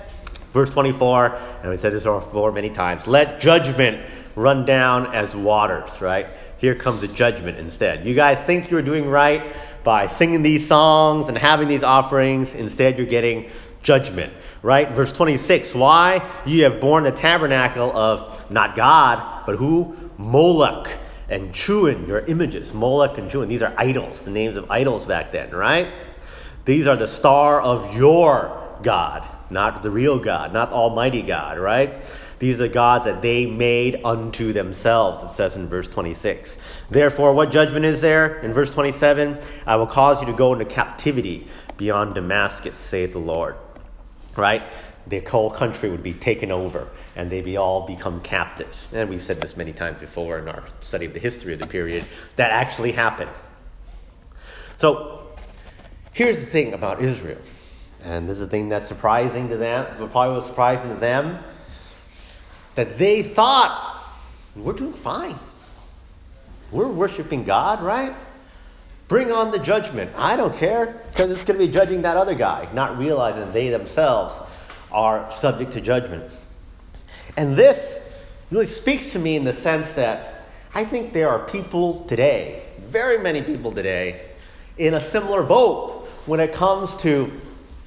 Verse 0.56 0.70
24, 0.70 1.38
and 1.64 1.70
we 1.70 1.76
said 1.76 1.92
this 1.92 2.06
before 2.06 2.50
many 2.54 2.70
times 2.70 3.08
let 3.08 3.42
judgment 3.42 4.00
run 4.38 4.66
down 4.66 5.14
as 5.14 5.36
waters, 5.36 6.00
right? 6.00 6.28
Here 6.60 6.74
comes 6.74 7.04
a 7.04 7.10
judgment 7.10 7.58
instead. 7.58 8.06
You 8.06 8.16
guys 8.16 8.42
think 8.42 8.72
you're 8.72 8.82
doing 8.82 9.10
right 9.10 9.54
by 9.84 10.08
singing 10.08 10.44
these 10.44 10.66
songs 10.66 11.28
and 11.28 11.38
having 11.38 11.68
these 11.68 11.84
offerings. 11.84 12.56
Instead, 12.56 12.98
you're 12.98 13.06
getting 13.06 13.50
judgment, 13.84 14.32
right? 14.62 14.90
Verse 14.92 15.12
26 15.12 15.76
Why? 15.76 16.26
You 16.46 16.64
have 16.64 16.80
borne 16.80 17.04
the 17.04 17.12
tabernacle 17.12 17.92
of 17.94 18.50
not 18.50 18.78
God, 18.78 19.46
but 19.46 19.58
who? 19.58 19.94
Moloch 20.18 20.90
and 21.28 21.52
Chiun, 21.52 22.08
your 22.08 22.20
images. 22.20 22.74
Moloch 22.74 23.18
and 23.18 23.30
Chiun. 23.30 23.50
These 23.50 23.62
are 23.62 23.74
idols, 23.76 24.22
the 24.22 24.32
names 24.32 24.56
of 24.56 24.72
idols 24.72 25.06
back 25.06 25.34
then, 25.34 25.52
right? 25.52 25.90
These 26.64 26.88
are 26.88 26.96
the 26.96 27.08
star 27.08 27.62
of 27.62 27.94
your 27.98 28.78
God, 28.84 29.30
not 29.50 29.84
the 29.84 29.92
real 29.92 30.20
God, 30.20 30.54
not 30.54 30.72
Almighty 30.72 31.22
God, 31.22 31.58
right? 31.58 31.94
These 32.40 32.60
are 32.62 32.68
gods 32.68 33.06
that 33.06 33.22
they 33.22 33.46
made 33.46 34.02
unto 34.04 34.52
themselves, 34.52 35.24
it 35.24 35.32
says 35.32 35.56
in 35.56 35.68
verse 35.68 35.88
26. 35.88 36.58
Therefore, 36.90 37.34
what 37.34 37.52
judgment 37.52 37.86
is 37.86 38.02
there? 38.02 38.40
In 38.40 38.52
verse 38.52 38.74
27, 38.74 39.40
I 39.66 39.76
will 39.78 39.88
cause 39.88 40.20
you 40.22 40.28
to 40.28 40.34
go 40.34 40.54
into 40.54 40.66
captivity 40.66 41.48
beyond 41.78 42.16
Damascus, 42.16 42.78
saith 42.78 43.14
the 43.14 43.20
Lord. 43.20 43.56
Right? 44.36 44.64
The 45.08 45.20
whole 45.20 45.50
country 45.50 45.90
would 45.90 46.04
be 46.04 46.14
taken 46.14 46.52
over 46.52 46.90
and 47.16 47.30
they'd 47.30 47.46
be 47.46 47.58
all 47.58 47.86
become 47.86 48.22
captives. 48.22 48.90
And 48.94 49.10
we've 49.10 49.22
said 49.22 49.40
this 49.40 49.56
many 49.56 49.72
times 49.72 50.00
before 50.00 50.40
in 50.40 50.50
our 50.50 50.64
study 50.82 51.06
of 51.06 51.14
the 51.14 51.20
history 51.20 51.54
of 51.54 51.60
the 51.60 51.68
period. 51.68 52.04
That 52.36 52.52
actually 52.52 52.92
happened. 52.92 53.32
So, 54.78 55.28
here's 56.12 56.40
the 56.42 56.46
thing 56.46 56.74
about 56.74 57.02
Israel. 57.02 57.38
And 58.06 58.30
this 58.30 58.38
is 58.38 58.46
the 58.46 58.50
thing 58.50 58.70
that's 58.70 58.88
surprising 58.88 59.50
to 59.50 59.58
them, 59.58 59.86
probably 60.12 60.36
was 60.36 60.46
surprising 60.46 60.90
to 60.90 60.96
them 60.96 61.40
that 62.76 63.00
they 63.00 63.24
thought 63.24 64.04
we're 64.56 64.74
doing 64.74 64.94
fine. 64.94 65.36
We're 66.72 66.88
worshiping 66.88 67.46
God, 67.46 67.82
right? 67.82 68.14
Bring 69.08 69.32
on 69.32 69.52
the 69.52 69.60
judgment. 69.60 70.12
I 70.16 70.38
don't 70.38 70.56
care 70.56 71.02
because 71.10 71.32
it's 71.32 71.44
going 71.44 71.60
to 71.60 71.66
be 71.66 71.72
judging 71.72 72.04
that 72.04 72.16
other 72.16 72.36
guy, 72.36 72.68
not 72.74 72.98
realizing 72.98 73.52
they 73.52 73.70
themselves 73.70 74.40
are 74.92 75.30
subject 75.32 75.72
to 75.74 75.82
judgment. 75.82 76.30
And 77.38 77.56
this 77.56 78.02
really 78.52 78.66
speaks 78.68 79.14
to 79.14 79.20
me 79.20 79.36
in 79.36 79.44
the 79.44 79.54
sense 79.54 79.94
that 79.94 80.46
I 80.74 80.86
think 80.86 81.12
there 81.12 81.30
are 81.30 81.40
people 81.40 82.06
today, 82.06 82.64
very 82.80 83.18
many 83.18 83.42
people 83.42 83.72
today, 83.72 84.22
in 84.78 84.94
a 84.94 85.00
similar 85.00 85.42
boat 85.42 86.08
when 86.26 86.40
it 86.40 86.54
comes 86.54 86.96
to 86.98 87.32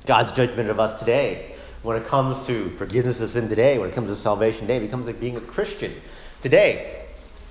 God's 0.08 0.32
judgment 0.32 0.70
of 0.70 0.80
us 0.80 0.98
today 0.98 1.54
when 1.82 1.98
it 1.98 2.06
comes 2.06 2.46
to 2.46 2.70
forgiveness 2.70 3.20
of 3.20 3.28
sin 3.28 3.48
today, 3.48 3.78
when 3.78 3.90
it 3.90 3.94
comes 3.94 4.08
to 4.08 4.16
salvation 4.16 4.62
today, 4.62 4.78
it 4.78 4.80
becomes 4.80 5.06
like 5.06 5.20
being 5.20 5.36
a 5.36 5.40
Christian 5.40 5.92
today. 6.40 7.04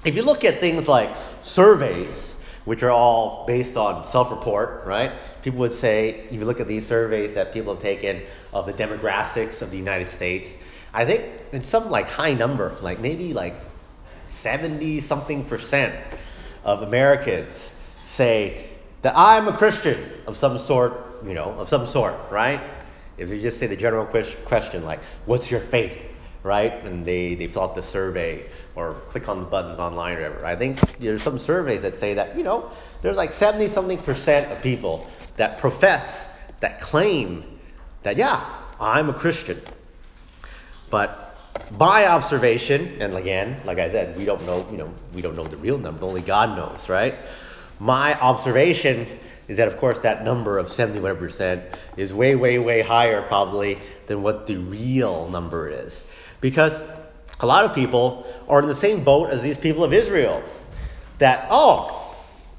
If 0.03 0.15
you 0.15 0.25
look 0.25 0.43
at 0.43 0.55
things 0.55 0.87
like 0.87 1.15
surveys, 1.43 2.33
which 2.65 2.81
are 2.81 2.89
all 2.89 3.45
based 3.45 3.77
on 3.77 4.05
self 4.05 4.31
report, 4.31 4.85
right? 4.85 5.13
People 5.43 5.59
would 5.59 5.73
say, 5.73 6.25
if 6.29 6.33
you 6.33 6.45
look 6.45 6.59
at 6.59 6.67
these 6.67 6.85
surveys 6.85 7.35
that 7.35 7.53
people 7.53 7.73
have 7.73 7.81
taken 7.81 8.23
of 8.51 8.65
the 8.65 8.73
demographics 8.73 9.61
of 9.61 9.69
the 9.71 9.77
United 9.77 10.09
States, 10.09 10.57
I 10.93 11.05
think 11.05 11.23
it's 11.51 11.69
some 11.69 11.89
like 11.89 12.09
high 12.09 12.33
number, 12.33 12.75
like 12.81 12.99
maybe 12.99 13.33
like 13.33 13.53
70 14.29 14.99
something 14.99 15.45
percent 15.45 15.95
of 16.63 16.81
Americans 16.81 17.79
say 18.05 18.65
that 19.03 19.13
I'm 19.15 19.47
a 19.47 19.53
Christian 19.53 20.03
of 20.25 20.35
some 20.35 20.57
sort, 20.57 21.06
you 21.25 21.33
know, 21.33 21.51
of 21.59 21.69
some 21.69 21.85
sort, 21.85 22.15
right? 22.31 22.61
If 23.17 23.29
you 23.29 23.41
just 23.41 23.57
say 23.57 23.67
the 23.67 23.75
general 23.75 24.05
question, 24.05 24.85
like, 24.85 25.03
what's 25.25 25.49
your 25.49 25.59
faith, 25.59 25.99
right? 26.43 26.73
And 26.85 27.05
they, 27.05 27.35
they 27.35 27.47
fill 27.47 27.63
out 27.63 27.75
the 27.75 27.83
survey 27.83 28.45
or 28.75 28.93
click 29.09 29.27
on 29.27 29.39
the 29.39 29.45
buttons 29.45 29.79
online 29.79 30.17
or 30.17 30.29
whatever. 30.29 30.45
I 30.45 30.55
think 30.55 30.79
there's 30.99 31.23
some 31.23 31.39
surveys 31.39 31.81
that 31.81 31.95
say 31.95 32.13
that, 32.13 32.37
you 32.37 32.43
know, 32.43 32.71
there's 33.01 33.17
like 33.17 33.31
70 33.31 33.67
something 33.67 33.97
percent 33.97 34.51
of 34.51 34.61
people 34.61 35.09
that 35.37 35.57
profess, 35.57 36.35
that 36.59 36.79
claim 36.79 37.43
that, 38.03 38.17
yeah, 38.17 38.43
I'm 38.79 39.09
a 39.09 39.13
Christian. 39.13 39.59
But 40.89 41.35
by 41.71 42.05
observation, 42.07 43.01
and 43.01 43.15
again, 43.15 43.59
like 43.65 43.79
I 43.79 43.89
said, 43.89 44.15
we 44.15 44.25
don't 44.25 44.45
know, 44.45 44.65
you 44.71 44.77
know, 44.77 44.93
we 45.13 45.21
don't 45.21 45.35
know 45.35 45.43
the 45.43 45.57
real 45.57 45.77
number, 45.77 46.05
only 46.05 46.21
God 46.21 46.55
knows, 46.55 46.87
right? 46.87 47.15
My 47.79 48.19
observation 48.19 49.07
is 49.47 49.57
that, 49.57 49.67
of 49.67 49.77
course, 49.77 49.99
that 49.99 50.23
number 50.23 50.57
of 50.57 50.67
71% 50.67 51.63
is 51.95 52.13
way, 52.13 52.35
way, 52.35 52.59
way 52.59 52.81
higher 52.81 53.21
probably 53.21 53.77
than 54.07 54.21
what 54.21 54.47
the 54.47 54.57
real 54.57 55.29
number 55.29 55.69
is. 55.69 56.03
Because 56.41 56.83
a 57.39 57.45
lot 57.45 57.65
of 57.65 57.73
people 57.73 58.25
are 58.49 58.61
in 58.61 58.67
the 58.67 58.75
same 58.75 59.03
boat 59.03 59.29
as 59.29 59.41
these 59.41 59.57
people 59.57 59.83
of 59.83 59.93
Israel. 59.93 60.43
That, 61.19 61.47
oh, 61.49 62.15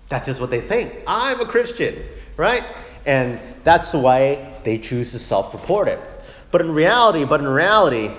that's 0.09 0.27
just 0.27 0.41
what 0.41 0.51
they 0.51 0.61
think. 0.61 0.95
I'm 1.07 1.41
a 1.41 1.47
Christian, 1.47 2.03
right? 2.37 2.65
And 3.05 3.41
that's 3.65 3.93
the 3.93 3.99
way 3.99 4.55
they 4.65 4.79
choose 4.79 5.13
to 5.13 5.19
self 5.19 5.53
report 5.53 5.89
it. 5.89 6.01
But 6.51 6.63
in 6.63 6.73
reality, 6.73 7.25
but 7.25 7.41
in 7.41 7.49
reality, 7.49 8.11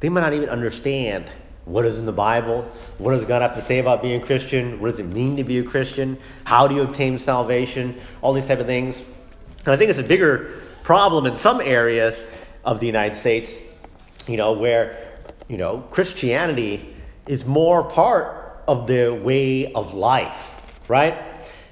they 0.00 0.08
might 0.08 0.22
not 0.22 0.32
even 0.32 0.48
understand 0.48 1.26
what 1.66 1.84
is 1.84 1.98
in 1.98 2.06
the 2.06 2.12
Bible? 2.12 2.62
What 2.98 3.10
does 3.10 3.24
God 3.24 3.42
have 3.42 3.54
to 3.56 3.60
say 3.60 3.80
about 3.80 4.00
being 4.00 4.22
a 4.22 4.24
Christian? 4.24 4.80
What 4.80 4.88
does 4.88 5.00
it 5.00 5.06
mean 5.06 5.36
to 5.36 5.44
be 5.44 5.58
a 5.58 5.64
Christian? 5.64 6.16
How 6.44 6.68
do 6.68 6.76
you 6.76 6.82
obtain 6.82 7.18
salvation? 7.18 7.98
All 8.22 8.32
these 8.32 8.46
type 8.46 8.60
of 8.60 8.66
things. 8.66 9.02
And 9.64 9.74
I 9.74 9.76
think 9.76 9.90
it's 9.90 9.98
a 9.98 10.04
bigger 10.04 10.62
problem 10.84 11.26
in 11.26 11.36
some 11.36 11.60
areas 11.60 12.28
of 12.64 12.78
the 12.78 12.86
United 12.86 13.16
States, 13.16 13.60
you 14.28 14.36
know, 14.36 14.52
where, 14.52 15.08
you 15.48 15.56
know, 15.56 15.78
Christianity 15.90 16.94
is 17.26 17.44
more 17.44 17.82
part 17.82 18.62
of 18.68 18.86
their 18.86 19.12
way 19.12 19.72
of 19.72 19.92
life, 19.92 20.88
right? 20.88 21.18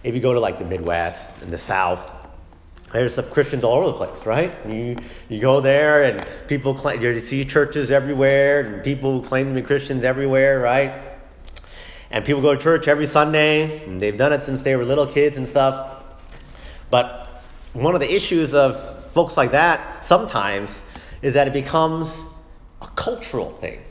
If 0.02 0.16
you 0.16 0.20
go 0.20 0.34
to 0.34 0.40
like 0.40 0.58
the 0.58 0.64
Midwest 0.64 1.40
and 1.42 1.52
the 1.52 1.58
South, 1.58 2.10
there's 2.94 3.14
some 3.14 3.28
Christians 3.28 3.64
all 3.64 3.78
over 3.78 3.86
the 3.88 4.06
place, 4.06 4.24
right? 4.24 4.56
You, 4.68 4.96
you 5.28 5.40
go 5.40 5.60
there 5.60 6.04
and 6.04 6.24
people 6.46 6.74
claim, 6.74 7.02
you 7.02 7.18
see 7.18 7.44
churches 7.44 7.90
everywhere 7.90 8.60
and 8.60 8.84
people 8.84 9.20
claim 9.20 9.48
to 9.48 9.60
be 9.60 9.66
Christians 9.66 10.04
everywhere, 10.04 10.60
right? 10.60 11.02
And 12.12 12.24
people 12.24 12.40
go 12.40 12.54
to 12.54 12.60
church 12.60 12.86
every 12.86 13.06
Sunday 13.06 13.84
and 13.84 14.00
they've 14.00 14.16
done 14.16 14.32
it 14.32 14.42
since 14.42 14.62
they 14.62 14.76
were 14.76 14.84
little 14.84 15.08
kids 15.08 15.36
and 15.36 15.48
stuff. 15.48 16.04
But 16.88 17.42
one 17.72 17.96
of 17.96 18.00
the 18.00 18.14
issues 18.14 18.54
of 18.54 18.80
folks 19.10 19.36
like 19.36 19.50
that 19.50 20.04
sometimes 20.04 20.80
is 21.20 21.34
that 21.34 21.48
it 21.48 21.52
becomes 21.52 22.24
a 22.80 22.86
cultural 22.94 23.50
thing, 23.50 23.82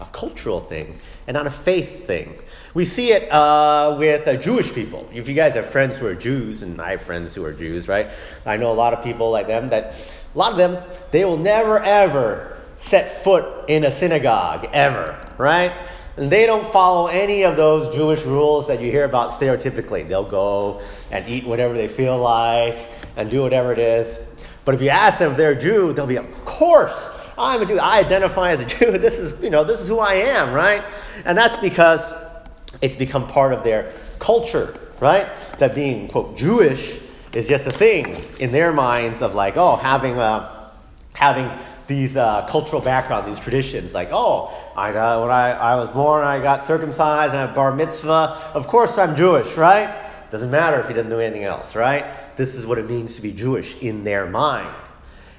a 0.00 0.06
cultural 0.06 0.58
thing, 0.58 0.98
and 1.28 1.36
not 1.36 1.46
a 1.46 1.50
faith 1.50 2.08
thing. 2.08 2.36
We 2.74 2.86
see 2.86 3.12
it 3.12 3.30
uh, 3.30 3.96
with 3.98 4.26
uh, 4.26 4.36
Jewish 4.36 4.72
people. 4.72 5.06
If 5.12 5.28
you 5.28 5.34
guys 5.34 5.54
have 5.54 5.66
friends 5.66 5.98
who 5.98 6.06
are 6.06 6.14
Jews, 6.14 6.62
and 6.62 6.80
I 6.80 6.92
have 6.92 7.02
friends 7.02 7.34
who 7.34 7.44
are 7.44 7.52
Jews, 7.52 7.86
right? 7.86 8.10
I 8.46 8.56
know 8.56 8.72
a 8.72 8.74
lot 8.74 8.94
of 8.94 9.04
people 9.04 9.30
like 9.30 9.46
them 9.46 9.68
that, 9.68 9.94
a 10.34 10.38
lot 10.38 10.52
of 10.52 10.58
them, 10.58 10.82
they 11.10 11.26
will 11.26 11.36
never 11.36 11.78
ever 11.80 12.56
set 12.76 13.22
foot 13.22 13.68
in 13.68 13.84
a 13.84 13.90
synagogue, 13.90 14.70
ever, 14.72 15.18
right? 15.36 15.72
And 16.16 16.30
they 16.30 16.46
don't 16.46 16.66
follow 16.66 17.08
any 17.08 17.42
of 17.42 17.56
those 17.56 17.94
Jewish 17.94 18.22
rules 18.22 18.68
that 18.68 18.80
you 18.80 18.90
hear 18.90 19.04
about 19.04 19.30
stereotypically. 19.30 20.08
They'll 20.08 20.24
go 20.24 20.80
and 21.10 21.28
eat 21.28 21.46
whatever 21.46 21.74
they 21.74 21.88
feel 21.88 22.18
like 22.18 22.78
and 23.16 23.30
do 23.30 23.42
whatever 23.42 23.72
it 23.72 23.78
is. 23.78 24.20
But 24.64 24.74
if 24.74 24.80
you 24.80 24.88
ask 24.88 25.18
them 25.18 25.32
if 25.32 25.36
they're 25.36 25.52
a 25.52 25.60
Jew, 25.60 25.92
they'll 25.92 26.06
be, 26.06 26.16
of 26.16 26.44
course, 26.46 27.18
I'm 27.36 27.60
a 27.60 27.66
Jew. 27.66 27.78
I 27.78 27.98
identify 28.00 28.52
as 28.52 28.60
a 28.60 28.64
Jew. 28.64 28.92
This 28.98 29.18
is, 29.18 29.42
you 29.42 29.50
know, 29.50 29.62
this 29.62 29.80
is 29.80 29.88
who 29.88 29.98
I 29.98 30.14
am, 30.14 30.54
right? 30.54 30.82
And 31.26 31.36
that's 31.36 31.56
because 31.58 32.14
it's 32.80 32.96
become 32.96 33.26
part 33.26 33.52
of 33.52 33.64
their 33.64 33.92
culture, 34.18 34.74
right? 35.00 35.26
That 35.58 35.74
being, 35.74 36.08
quote, 36.08 36.36
Jewish 36.36 36.98
is 37.32 37.48
just 37.48 37.66
a 37.66 37.72
thing 37.72 38.16
in 38.38 38.52
their 38.52 38.72
minds 38.72 39.22
of 39.22 39.34
like, 39.34 39.56
oh, 39.56 39.76
having 39.76 40.18
a, 40.18 40.70
having 41.14 41.50
these 41.86 42.16
uh, 42.16 42.46
cultural 42.48 42.80
background, 42.80 43.26
these 43.26 43.40
traditions, 43.40 43.94
like, 43.94 44.08
oh, 44.12 44.52
I 44.76 44.92
got, 44.92 45.20
when 45.20 45.30
I, 45.30 45.50
I 45.50 45.76
was 45.76 45.90
born, 45.90 46.24
I 46.24 46.40
got 46.40 46.64
circumcised 46.64 47.32
and 47.32 47.40
I 47.40 47.46
have 47.46 47.54
bar 47.54 47.74
mitzvah. 47.74 48.52
Of 48.54 48.66
course 48.68 48.98
I'm 48.98 49.16
Jewish, 49.16 49.56
right? 49.56 49.98
Doesn't 50.30 50.50
matter 50.50 50.80
if 50.80 50.88
he 50.88 50.94
doesn't 50.94 51.10
do 51.10 51.20
anything 51.20 51.44
else, 51.44 51.76
right? 51.76 52.06
This 52.36 52.54
is 52.54 52.66
what 52.66 52.78
it 52.78 52.88
means 52.88 53.16
to 53.16 53.22
be 53.22 53.32
Jewish 53.32 53.80
in 53.82 54.04
their 54.04 54.26
mind. 54.26 54.74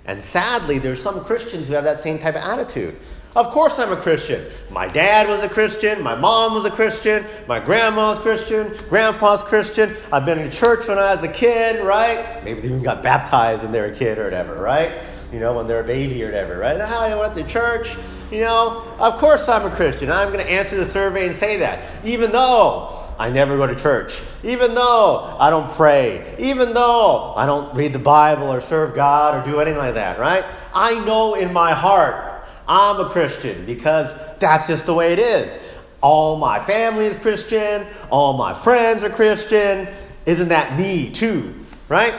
And 0.06 0.22
sadly, 0.22 0.80
there's 0.80 1.02
some 1.02 1.24
Christians 1.24 1.68
who 1.68 1.74
have 1.74 1.86
that 1.86 1.98
same 1.98 2.20
type 2.20 2.36
of 2.36 2.42
attitude. 2.42 2.96
Of 3.36 3.50
course, 3.50 3.80
I'm 3.80 3.92
a 3.92 3.96
Christian. 3.96 4.46
My 4.70 4.88
dad 4.88 5.28
was 5.28 5.42
a 5.42 5.50
Christian. 5.50 6.04
My 6.04 6.14
mom 6.14 6.54
was 6.54 6.66
a 6.66 6.70
Christian. 6.70 7.26
My 7.48 7.60
grandma's 7.60 8.20
Christian. 8.20 8.72
Grandpa's 8.90 9.42
Christian. 9.42 9.96
I've 10.12 10.24
been 10.24 10.38
in 10.38 10.52
church 10.52 10.88
when 10.88 11.00
I 11.00 11.12
was 11.14 11.24
a 11.24 11.32
kid, 11.32 11.84
right? 11.84 12.44
Maybe 12.44 12.62
they 12.62 12.68
even 12.68 12.84
got 12.84 13.02
baptized 13.02 13.64
when 13.64 13.72
they 13.72 13.80
were 13.80 13.88
a 13.88 13.96
kid 13.96 14.20
or 14.20 14.26
whatever, 14.26 14.62
right? 14.62 15.02
You 15.32 15.40
know, 15.40 15.54
when 15.54 15.66
they're 15.66 15.82
a 15.82 15.84
baby 15.84 16.22
or 16.22 16.28
whatever, 16.28 16.60
right? 16.60 16.80
How 16.80 17.00
I 17.00 17.16
went 17.16 17.34
to 17.34 17.44
church, 17.46 17.96
you 18.30 18.42
know, 18.42 18.84
of 19.00 19.18
course 19.18 19.50
I'm 19.50 19.66
a 19.66 19.76
Christian. 19.76 20.12
I'm 20.12 20.32
going 20.32 20.46
to 20.46 20.52
answer 20.52 20.76
the 20.76 20.86
survey 20.86 21.26
and 21.26 21.36
say 21.36 21.58
that, 21.58 22.06
even 22.06 22.32
though 22.32 23.04
I 23.18 23.32
never 23.32 23.58
go 23.58 23.66
to 23.66 23.76
church, 23.76 24.22
even 24.44 24.76
though 24.76 25.38
I 25.40 25.50
don't 25.50 25.72
pray, 25.72 26.36
even 26.38 26.76
though 26.76 27.34
I 27.36 27.48
don't 27.48 27.74
read 27.76 27.94
the 27.94 28.00
Bible 28.00 28.54
or 28.54 28.62
serve 28.62 28.94
God 28.94 29.42
or 29.42 29.52
do 29.52 29.60
anything 29.60 29.80
like 29.80 29.96
that, 29.96 30.20
right? 30.20 30.46
I 30.72 31.04
know 31.04 31.34
in 31.34 31.52
my 31.52 31.74
heart 31.74 32.33
I'm 32.68 33.00
a 33.00 33.10
Christian 33.10 33.66
because 33.66 34.14
that's 34.40 34.68
just 34.68 34.86
the 34.86 34.94
way 34.94 35.14
it 35.14 35.20
is. 35.20 35.60
All 36.02 36.38
my 36.38 36.60
family 36.60 37.06
is 37.06 37.16
Christian, 37.16 37.88
all 38.10 38.34
my 38.34 38.54
friends 38.54 39.04
are 39.04 39.10
Christian. 39.10 39.88
Isn't 40.26 40.50
that 40.50 40.78
me 40.78 41.12
too, 41.12 41.54
right? 41.90 42.14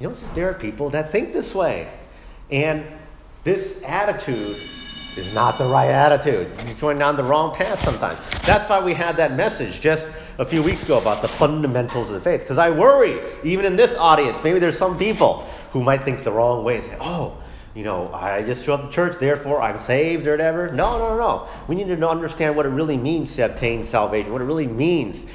You 0.00 0.08
know, 0.08 0.14
there 0.34 0.48
are 0.48 0.54
people 0.54 0.90
that 0.90 1.10
think 1.10 1.32
this 1.32 1.54
way. 1.54 1.92
And 2.50 2.86
this 3.44 3.82
attitude 3.84 4.36
is 4.36 5.34
not 5.34 5.58
the 5.58 5.64
right 5.64 5.90
attitude. 5.90 6.50
You're 6.64 6.74
going 6.76 6.98
down 6.98 7.16
the 7.16 7.24
wrong 7.24 7.54
path 7.54 7.80
sometimes. 7.80 8.18
That's 8.42 8.68
why 8.68 8.80
we 8.80 8.94
had 8.94 9.16
that 9.16 9.32
message 9.32 9.80
just 9.80 10.10
a 10.38 10.44
few 10.44 10.62
weeks 10.62 10.84
ago 10.84 10.98
about 10.98 11.22
the 11.22 11.28
fundamentals 11.28 12.10
of 12.10 12.14
the 12.14 12.20
faith. 12.20 12.40
Because 12.40 12.58
I 12.58 12.70
worry, 12.70 13.18
even 13.42 13.64
in 13.64 13.76
this 13.76 13.96
audience, 13.96 14.44
maybe 14.44 14.58
there's 14.58 14.78
some 14.78 14.96
people 14.96 15.40
who 15.72 15.82
might 15.82 16.02
think 16.02 16.22
the 16.24 16.32
wrong 16.32 16.64
way 16.64 16.76
and 16.76 16.84
say, 16.84 16.96
oh, 17.00 17.36
you 17.78 17.84
know, 17.84 18.12
I 18.12 18.42
just 18.42 18.66
show 18.66 18.74
up 18.74 18.86
to 18.86 18.90
church, 18.90 19.20
therefore 19.20 19.62
I'm 19.62 19.78
saved 19.78 20.26
or 20.26 20.32
whatever. 20.32 20.72
No, 20.72 20.98
no, 20.98 21.10
no. 21.10 21.16
No. 21.16 21.48
We 21.68 21.76
need 21.76 21.86
to 21.86 22.08
understand 22.08 22.56
what 22.56 22.66
it 22.66 22.70
really 22.70 22.96
means 22.96 23.36
to 23.36 23.42
obtain 23.42 23.84
salvation, 23.84 24.32
what 24.32 24.42
it 24.42 24.46
really 24.46 24.66
means 24.66 25.26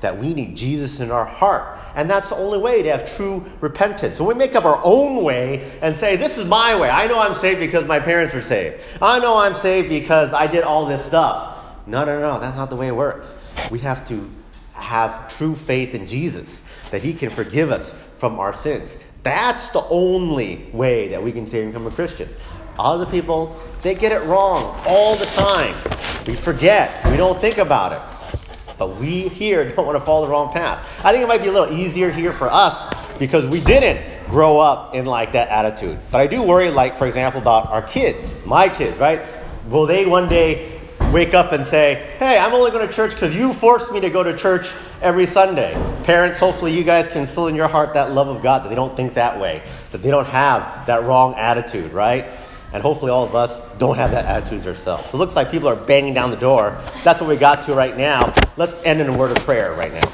that 0.00 0.18
we 0.18 0.34
need 0.34 0.56
Jesus 0.56 0.98
in 0.98 1.12
our 1.12 1.24
heart. 1.24 1.78
And 1.94 2.10
that's 2.10 2.30
the 2.30 2.34
only 2.34 2.58
way 2.58 2.82
to 2.82 2.90
have 2.90 3.16
true 3.16 3.44
repentance. 3.60 4.18
When 4.18 4.26
we 4.26 4.34
make 4.34 4.56
up 4.56 4.64
our 4.64 4.80
own 4.82 5.22
way 5.22 5.70
and 5.80 5.96
say, 5.96 6.16
This 6.16 6.38
is 6.38 6.44
my 6.44 6.76
way, 6.76 6.90
I 6.90 7.06
know 7.06 7.20
I'm 7.20 7.34
saved 7.34 7.60
because 7.60 7.86
my 7.86 8.00
parents 8.00 8.34
were 8.34 8.42
saved, 8.42 8.80
I 9.00 9.20
know 9.20 9.36
I'm 9.36 9.54
saved 9.54 9.88
because 9.88 10.32
I 10.32 10.48
did 10.48 10.64
all 10.64 10.86
this 10.86 11.04
stuff. 11.04 11.56
No, 11.86 12.04
no, 12.04 12.18
no, 12.18 12.40
that's 12.40 12.56
not 12.56 12.68
the 12.68 12.74
way 12.74 12.88
it 12.88 12.96
works. 12.96 13.36
We 13.70 13.78
have 13.78 14.08
to 14.08 14.28
have 14.72 15.32
true 15.36 15.54
faith 15.54 15.94
in 15.94 16.08
Jesus, 16.08 16.64
that 16.90 17.04
He 17.04 17.14
can 17.14 17.30
forgive 17.30 17.70
us 17.70 17.92
from 18.18 18.40
our 18.40 18.52
sins. 18.52 18.96
That's 19.22 19.70
the 19.70 19.84
only 19.88 20.66
way 20.72 21.08
that 21.08 21.22
we 21.22 21.32
can 21.32 21.46
say 21.46 21.62
and 21.62 21.72
become 21.72 21.86
a 21.86 21.90
Christian. 21.90 22.28
Other 22.78 23.06
people, 23.06 23.56
they 23.82 23.94
get 23.94 24.12
it 24.12 24.22
wrong 24.24 24.80
all 24.86 25.14
the 25.16 25.26
time. 25.26 25.74
We 26.26 26.34
forget, 26.34 27.04
we 27.10 27.16
don't 27.16 27.40
think 27.40 27.58
about 27.58 27.92
it. 27.92 28.00
But 28.78 28.96
we 28.96 29.28
here 29.28 29.68
don't 29.76 29.86
want 29.86 29.98
to 29.98 30.04
follow 30.04 30.26
the 30.26 30.32
wrong 30.32 30.52
path. 30.52 31.04
I 31.04 31.12
think 31.12 31.24
it 31.24 31.28
might 31.28 31.42
be 31.42 31.48
a 31.48 31.52
little 31.52 31.72
easier 31.72 32.10
here 32.10 32.32
for 32.32 32.48
us 32.50 32.88
because 33.18 33.46
we 33.46 33.60
didn't 33.60 34.28
grow 34.28 34.58
up 34.58 34.94
in 34.94 35.04
like 35.04 35.32
that 35.32 35.48
attitude. 35.48 35.98
But 36.10 36.22
I 36.22 36.26
do 36.26 36.42
worry, 36.42 36.70
like, 36.70 36.96
for 36.96 37.06
example, 37.06 37.40
about 37.40 37.68
our 37.68 37.82
kids, 37.82 38.44
my 38.46 38.68
kids, 38.68 38.98
right? 38.98 39.22
Will 39.68 39.86
they 39.86 40.06
one 40.06 40.28
day 40.28 40.80
wake 41.12 41.34
up 41.34 41.52
and 41.52 41.64
say, 41.64 42.16
hey, 42.18 42.38
I'm 42.38 42.54
only 42.54 42.70
going 42.70 42.86
to 42.86 42.92
church 42.92 43.12
because 43.12 43.36
you 43.36 43.52
forced 43.52 43.92
me 43.92 44.00
to 44.00 44.10
go 44.10 44.22
to 44.22 44.36
church 44.36 44.72
every 45.02 45.26
Sunday. 45.26 45.72
Parents, 46.04 46.38
hopefully 46.38 46.74
you 46.74 46.84
guys 46.84 47.06
can 47.06 47.18
instill 47.18 47.48
in 47.48 47.54
your 47.54 47.68
heart 47.68 47.94
that 47.94 48.12
love 48.12 48.28
of 48.28 48.42
God, 48.42 48.64
that 48.64 48.68
they 48.68 48.74
don't 48.74 48.96
think 48.96 49.14
that 49.14 49.38
way, 49.38 49.62
that 49.90 50.02
they 50.02 50.10
don't 50.10 50.26
have 50.26 50.86
that 50.86 51.02
wrong 51.04 51.34
attitude, 51.34 51.92
right? 51.92 52.30
And 52.72 52.82
hopefully 52.82 53.10
all 53.10 53.24
of 53.24 53.34
us 53.34 53.60
don't 53.76 53.96
have 53.96 54.12
that 54.12 54.24
attitude 54.24 54.66
ourselves. 54.66 55.10
So 55.10 55.18
it 55.18 55.20
looks 55.20 55.36
like 55.36 55.50
people 55.50 55.68
are 55.68 55.76
banging 55.76 56.14
down 56.14 56.30
the 56.30 56.36
door. 56.36 56.80
That's 57.04 57.20
what 57.20 57.28
we 57.28 57.36
got 57.36 57.62
to 57.64 57.74
right 57.74 57.96
now. 57.96 58.32
Let's 58.56 58.72
end 58.84 59.00
in 59.00 59.08
a 59.08 59.16
word 59.16 59.36
of 59.36 59.44
prayer 59.44 59.72
right 59.74 59.92
now. 59.92 60.10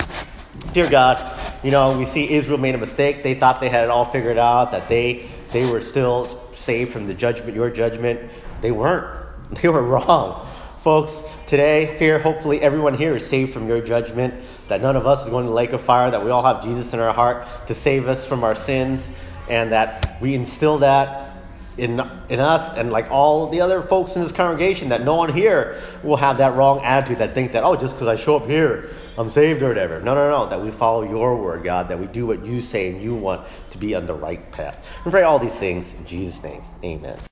Dear 0.72 0.90
God, 0.90 1.38
you 1.62 1.70
know, 1.70 1.96
we 1.96 2.04
see 2.04 2.28
Israel 2.28 2.58
made 2.58 2.74
a 2.74 2.78
mistake. 2.78 3.22
They 3.22 3.34
thought 3.34 3.60
they 3.60 3.68
had 3.68 3.84
it 3.84 3.90
all 3.90 4.04
figured 4.04 4.38
out, 4.38 4.72
that 4.72 4.88
they 4.88 5.28
they 5.52 5.70
were 5.70 5.80
still 5.80 6.26
saved 6.26 6.92
from 6.92 7.06
the 7.06 7.14
judgment, 7.14 7.54
your 7.54 7.70
judgment. 7.70 8.30
They 8.60 8.70
weren't. 8.70 9.16
They 9.62 9.68
were 9.70 9.82
wrong. 9.82 10.46
Folks, 10.80 11.24
today, 11.46 11.96
here, 11.98 12.20
hopefully 12.20 12.60
everyone 12.60 12.94
here 12.94 13.16
is 13.16 13.26
saved 13.26 13.52
from 13.52 13.66
your 13.66 13.80
judgment, 13.80 14.32
that 14.68 14.80
none 14.80 14.94
of 14.94 15.08
us 15.08 15.24
is 15.24 15.30
going 15.30 15.44
to 15.44 15.48
the 15.48 15.54
lake 15.54 15.72
of 15.72 15.80
fire, 15.80 16.08
that 16.08 16.24
we 16.24 16.30
all 16.30 16.42
have 16.42 16.62
Jesus 16.62 16.94
in 16.94 17.00
our 17.00 17.12
heart 17.12 17.46
to 17.66 17.74
save 17.74 18.06
us 18.06 18.28
from 18.28 18.44
our 18.44 18.54
sins, 18.54 19.12
and 19.48 19.72
that 19.72 20.18
we 20.20 20.34
instill 20.34 20.78
that 20.78 21.36
in, 21.78 22.00
in 22.28 22.38
us 22.38 22.76
and 22.76 22.92
like 22.92 23.10
all 23.10 23.48
the 23.48 23.60
other 23.60 23.82
folks 23.82 24.14
in 24.14 24.22
this 24.22 24.30
congregation, 24.30 24.90
that 24.90 25.02
no 25.02 25.16
one 25.16 25.32
here 25.32 25.80
will 26.04 26.16
have 26.16 26.38
that 26.38 26.54
wrong 26.54 26.80
attitude 26.84 27.18
that 27.18 27.34
think 27.34 27.52
that, 27.52 27.64
oh, 27.64 27.74
just 27.74 27.96
because 27.96 28.06
I 28.06 28.14
show 28.14 28.36
up 28.36 28.46
here, 28.46 28.90
I'm 29.16 29.30
saved 29.30 29.62
or 29.62 29.68
whatever. 29.68 30.00
No, 30.00 30.14
no, 30.14 30.30
no, 30.30 30.48
that 30.48 30.60
we 30.60 30.70
follow 30.70 31.02
your 31.02 31.34
word, 31.34 31.64
God, 31.64 31.88
that 31.88 31.98
we 31.98 32.06
do 32.06 32.24
what 32.24 32.44
you 32.44 32.60
say 32.60 32.88
and 32.88 33.02
you 33.02 33.16
want 33.16 33.48
to 33.70 33.78
be 33.78 33.96
on 33.96 34.06
the 34.06 34.14
right 34.14 34.50
path. 34.52 35.00
We 35.04 35.10
pray 35.10 35.24
all 35.24 35.40
these 35.40 35.56
things 35.56 35.92
in 35.94 36.04
Jesus' 36.04 36.40
name. 36.40 36.62
Amen. 36.84 37.18